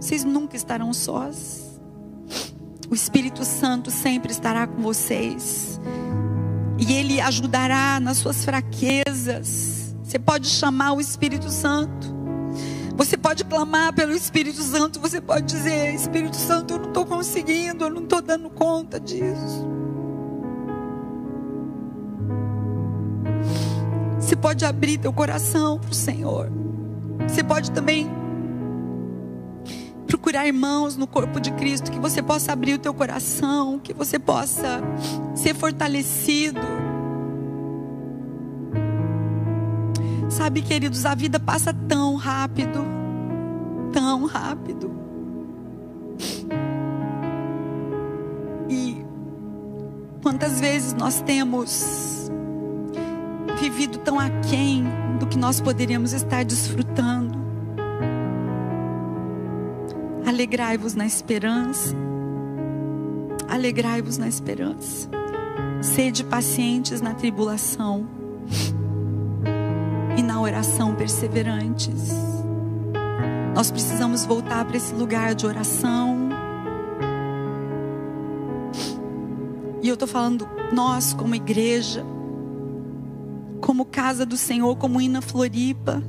[0.00, 1.80] Vocês nunca estarão sós.
[2.90, 5.80] O Espírito Santo sempre estará com vocês.
[6.78, 9.94] E Ele ajudará nas suas fraquezas.
[10.02, 12.14] Você pode chamar o Espírito Santo.
[12.96, 15.00] Você pode clamar pelo Espírito Santo.
[15.00, 19.66] Você pode dizer: Espírito Santo, eu não estou conseguindo, eu não estou dando conta disso.
[24.18, 26.50] Você pode abrir teu coração para o Senhor.
[27.28, 28.10] Você pode também
[30.16, 34.18] procurar irmãos no corpo de Cristo, que você possa abrir o teu coração, que você
[34.18, 34.80] possa
[35.34, 36.60] ser fortalecido.
[40.30, 42.82] Sabe, queridos, a vida passa tão rápido,
[43.92, 44.90] tão rápido.
[48.70, 49.04] E
[50.22, 52.30] quantas vezes nós temos
[53.60, 54.82] vivido tão aquém
[55.20, 57.35] do que nós poderíamos estar desfrutando.
[60.36, 61.96] Alegrai-vos na esperança.
[63.48, 65.08] Alegrai-vos na esperança.
[65.80, 68.06] Sede pacientes na tribulação
[70.14, 72.10] e na oração perseverantes.
[73.54, 76.28] Nós precisamos voltar para esse lugar de oração.
[79.80, 82.04] E eu estou falando, nós, como igreja,
[83.62, 86.02] como casa do Senhor, como Ina Floripa,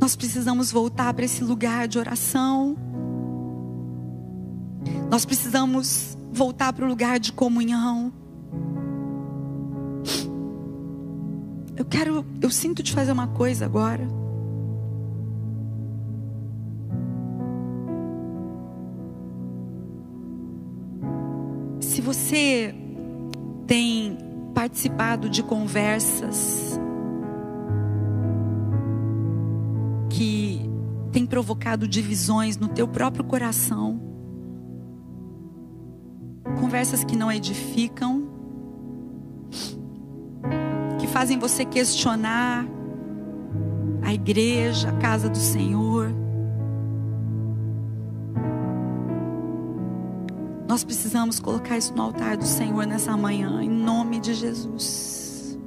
[0.00, 2.74] nós precisamos voltar para esse lugar de oração.
[5.10, 8.10] Nós precisamos voltar para o lugar de comunhão.
[11.76, 14.08] Eu quero, eu sinto de fazer uma coisa agora.
[21.80, 22.74] Se você
[23.66, 24.16] tem
[24.54, 26.80] participado de conversas
[31.30, 34.02] provocado divisões no teu próprio coração.
[36.58, 38.28] Conversas que não edificam,
[40.98, 42.66] que fazem você questionar
[44.02, 46.12] a igreja, a casa do Senhor.
[50.68, 55.58] Nós precisamos colocar isso no altar do Senhor nessa manhã, em nome de Jesus.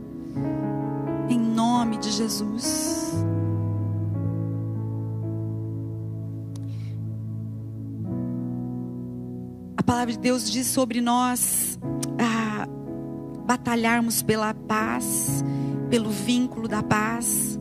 [1.29, 2.92] Em nome de Jesus.
[9.93, 11.77] Palavra de Deus diz sobre nós
[12.17, 12.67] ah,
[13.45, 15.45] batalharmos pela paz,
[15.87, 17.59] pelo vínculo da paz.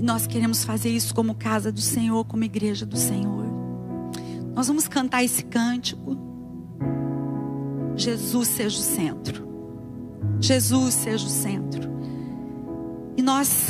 [0.00, 3.46] E nós queremos fazer isso como casa do Senhor, como igreja do Senhor.
[4.52, 6.18] Nós vamos cantar esse cântico.
[7.94, 9.48] Jesus seja o centro.
[10.40, 11.88] Jesus seja o centro.
[13.16, 13.68] E nós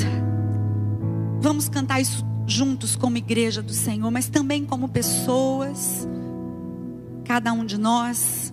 [1.39, 6.07] vamos cantar isso juntos como igreja do Senhor, mas também como pessoas,
[7.25, 8.53] cada um de nós,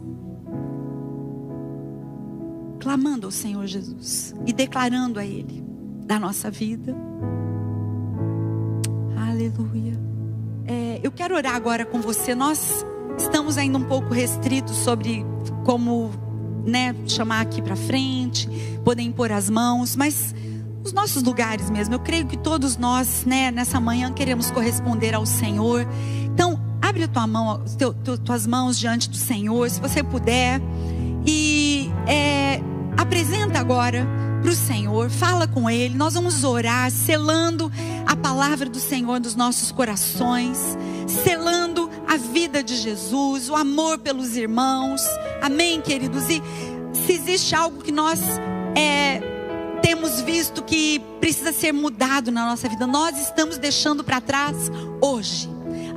[2.79, 5.63] clamando ao Senhor Jesus e declarando a Ele
[6.05, 6.95] da nossa vida.
[9.15, 9.93] Aleluia.
[10.65, 12.35] É, eu quero orar agora com você.
[12.35, 12.85] Nós
[13.17, 15.25] estamos ainda um pouco restritos sobre
[15.63, 16.11] como
[16.65, 18.49] né, chamar aqui para frente,
[18.83, 20.33] poder impor as mãos, mas
[20.83, 21.95] os nossos lugares mesmo.
[21.95, 25.87] Eu creio que todos nós, né, nessa manhã queremos corresponder ao Senhor.
[26.25, 30.61] Então, abre a tua mão, teu, teu, tuas mãos diante do Senhor, se você puder,
[31.25, 32.59] e é,
[32.97, 34.05] apresenta agora
[34.41, 35.95] para o Senhor, fala com Ele.
[35.95, 37.71] Nós vamos orar, selando
[38.05, 40.57] a palavra do Senhor nos nossos corações,
[41.07, 45.01] selando a vida de Jesus, o amor pelos irmãos.
[45.41, 46.29] Amém, queridos?
[46.29, 46.43] E
[47.05, 48.19] se existe algo que nós
[48.75, 49.32] é,
[49.83, 54.71] temos visto que precisa ser mudado na nossa vida, nós estamos deixando para trás
[55.01, 55.49] hoje,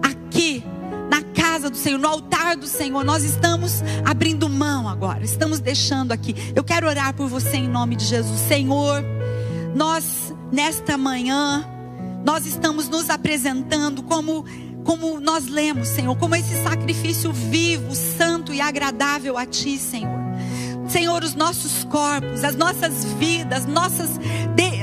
[0.02, 0.64] aqui,
[1.08, 6.10] na casa do Senhor, no altar do Senhor, nós estamos abrindo mão agora, estamos deixando
[6.10, 6.34] aqui.
[6.54, 9.04] Eu quero orar por você em nome de Jesus, Senhor.
[9.72, 11.64] Nós, nesta manhã,
[12.24, 14.44] nós estamos nos apresentando como
[14.82, 20.25] como nós lemos, Senhor, como esse sacrifício vivo, santo e agradável a Ti, Senhor.
[20.88, 24.10] Senhor, os nossos corpos, as nossas vidas, nossas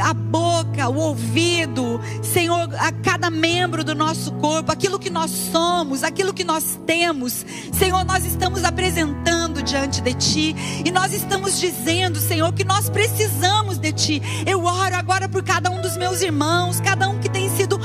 [0.04, 6.04] a boca, o ouvido, Senhor, a cada membro do nosso corpo, aquilo que nós somos,
[6.04, 12.20] aquilo que nós temos, Senhor, nós estamos apresentando diante de Ti e nós estamos dizendo,
[12.20, 14.22] Senhor, que nós precisamos de Ti.
[14.46, 17.80] Eu oro agora por cada um dos meus irmãos, cada um que tem sido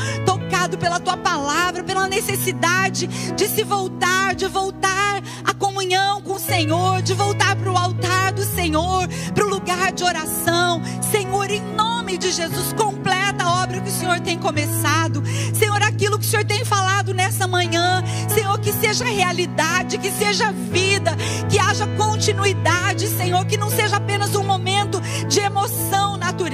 [0.76, 7.00] pela Tua palavra, pela necessidade de se voltar, de voltar à comunhão com o Senhor,
[7.02, 12.18] de voltar para o altar do Senhor, para o lugar de oração, Senhor, em nome
[12.18, 15.22] de Jesus, completa a obra que o Senhor tem começado.
[15.54, 20.52] Senhor, aquilo que o Senhor tem falado nessa manhã, Senhor, que seja realidade, que seja
[20.52, 21.16] vida,
[21.48, 26.47] que haja continuidade, Senhor, que não seja apenas um momento de emoção natural,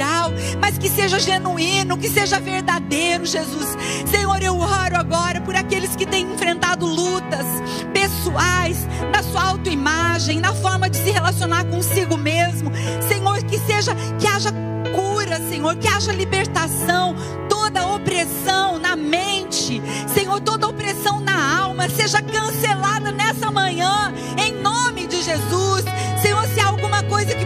[1.15, 3.77] seja genuíno, que seja verdadeiro, Jesus.
[4.11, 7.47] Senhor, eu oro agora por aqueles que têm enfrentado lutas
[7.93, 12.71] pessoais, na sua autoimagem, na forma de se relacionar consigo mesmo.
[13.09, 14.51] Senhor, que seja, que haja
[14.95, 17.15] cura, Senhor, que haja libertação,
[17.49, 19.81] toda opressão na mente,
[20.13, 25.85] Senhor, toda opressão na alma, seja cancelada nessa manhã, em nome de Jesus.
[26.21, 26.84] Senhor, se que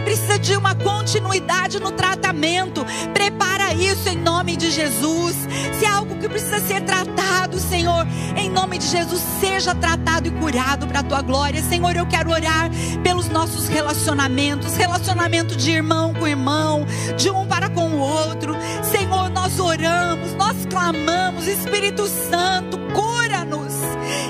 [0.09, 2.83] precisa de uma continuidade no tratamento,
[3.13, 5.35] prepara isso em nome de Jesus.
[5.77, 10.31] Se há algo que precisa ser tratado, Senhor, em nome de Jesus, seja tratado e
[10.31, 11.61] curado para a tua glória.
[11.61, 12.71] Senhor, eu quero orar
[13.03, 18.55] pelos nossos relacionamentos, relacionamento de irmão com irmão, de um para com o outro.
[18.81, 23.75] Senhor, nós oramos, nós clamamos, Espírito Santo, cura-nos.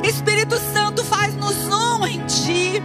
[0.04, 2.84] Espírito Santo, faz-nos um em ti.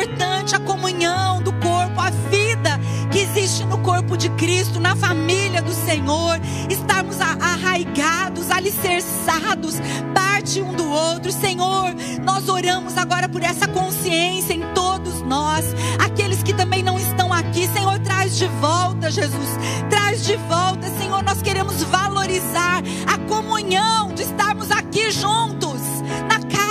[0.00, 2.80] Importante a comunhão do corpo, a vida
[3.12, 6.40] que existe no corpo de Cristo, na família do Senhor,
[6.70, 9.74] estarmos arraigados, alicerçados,
[10.14, 11.30] parte um do outro.
[11.30, 11.94] Senhor,
[12.24, 15.66] nós oramos agora por essa consciência em todos nós,
[15.98, 17.68] aqueles que também não estão aqui.
[17.68, 19.58] Senhor, traz de volta, Jesus,
[19.90, 21.22] traz de volta, Senhor.
[21.22, 25.78] Nós queremos valorizar a comunhão de estarmos aqui juntos,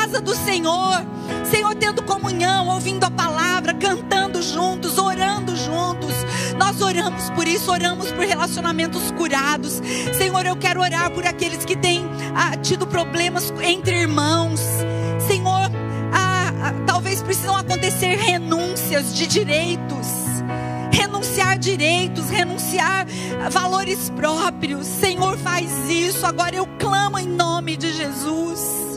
[0.09, 1.05] casa do Senhor.
[1.51, 6.15] Senhor, tendo comunhão, ouvindo a palavra, cantando juntos, orando juntos.
[6.57, 9.81] Nós oramos por isso, oramos por relacionamentos curados.
[10.17, 12.03] Senhor, eu quero orar por aqueles que têm
[12.35, 14.59] ah, tido problemas entre irmãos.
[15.27, 15.69] Senhor,
[16.11, 20.07] ah, ah, talvez precisam acontecer renúncias de direitos.
[20.91, 23.05] Renunciar direitos, renunciar
[23.51, 24.87] valores próprios.
[24.87, 26.25] Senhor, faz isso.
[26.25, 28.89] Agora eu clamo em nome de Jesus.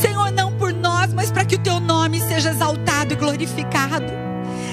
[0.00, 4.12] Senhor, não por nós, mas para que o teu nome seja exaltado e glorificado.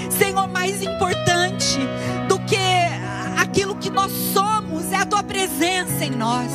[0.10, 1.80] Senhor, mais importante
[2.28, 2.56] do que
[3.38, 6.52] aquilo que nós somos é a tua presença em nós.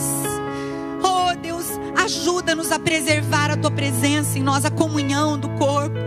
[1.03, 1.66] Oh Deus,
[2.05, 5.99] ajuda-nos a preservar a tua presença em nós, a comunhão do corpo.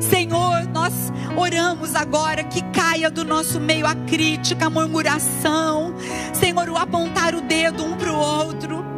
[0.00, 0.92] Senhor, nós
[1.36, 5.94] oramos agora que caia do nosso meio a crítica, a murmuração.
[6.32, 8.95] Senhor, o apontar o dedo um para o outro.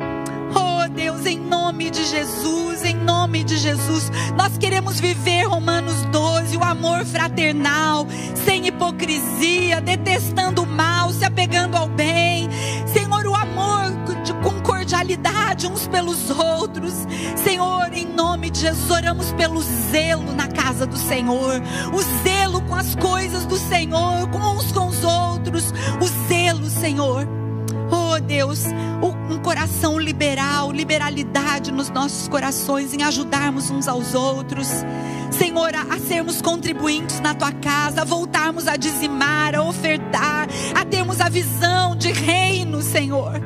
[0.98, 6.64] Deus, em nome de Jesus, em nome de Jesus, nós queremos viver Romanos 12, o
[6.64, 8.04] amor fraternal,
[8.44, 12.48] sem hipocrisia, detestando o mal, se apegando ao bem.
[12.92, 13.92] Senhor, o amor
[14.42, 16.94] com cordialidade uns pelos outros.
[17.44, 21.62] Senhor, em nome de Jesus, oramos pelo zelo na casa do Senhor,
[21.94, 27.47] o zelo com as coisas do Senhor, com uns com os outros, o zelo, Senhor.
[28.20, 28.64] Deus,
[29.02, 34.68] um coração liberal, liberalidade nos nossos corações em ajudarmos uns aos outros.
[35.30, 40.84] Senhor, a, a, sermos contribuintes na tua casa, a voltarmos a dizimar, a ofertar, a
[40.84, 43.40] termos a visão de reino, Senhor.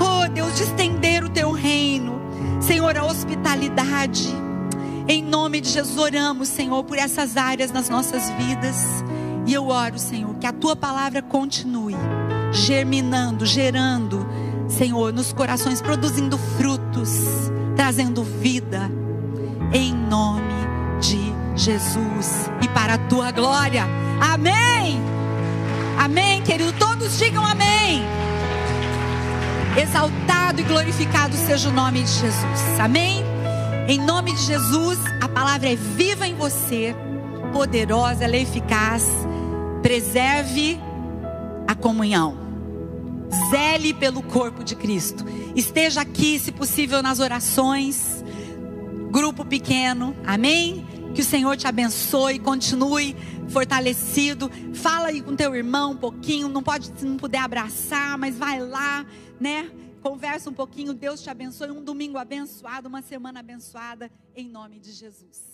[0.00, 2.20] Oh Deus, de estender o teu reino.
[2.60, 4.28] Senhor, a hospitalidade.
[5.06, 8.76] Em nome de Jesus, oramos, Senhor, por essas áreas nas nossas vidas.
[9.46, 11.96] E eu oro, Senhor, que a tua palavra continue
[12.54, 14.26] germinando, gerando,
[14.68, 17.10] Senhor, nos corações, produzindo frutos,
[17.76, 18.90] trazendo vida,
[19.72, 20.54] em nome
[21.00, 21.18] de
[21.56, 23.86] Jesus e para a tua glória.
[24.20, 25.00] Amém.
[25.98, 26.72] Amém, querido.
[26.74, 28.02] Todos digam amém.
[29.76, 32.80] Exaltado e glorificado seja o nome de Jesus.
[32.80, 33.24] Amém.
[33.88, 36.94] Em nome de Jesus, a palavra é viva em você,
[37.52, 39.10] poderosa, ela é eficaz.
[39.82, 40.80] Preserve
[41.84, 42.43] comunhão.
[43.50, 45.24] Zele pelo corpo de Cristo.
[45.54, 48.24] Esteja aqui, se possível, nas orações.
[49.10, 50.14] Grupo pequeno.
[50.26, 50.86] Amém?
[51.14, 53.16] Que o Senhor te abençoe, continue
[53.48, 54.50] fortalecido.
[54.74, 58.60] Fala aí com teu irmão um pouquinho, não pode se não puder abraçar, mas vai
[58.60, 59.06] lá,
[59.38, 59.70] né?
[60.02, 64.92] Conversa um pouquinho, Deus te abençoe, um domingo abençoado, uma semana abençoada em nome de
[64.92, 65.53] Jesus.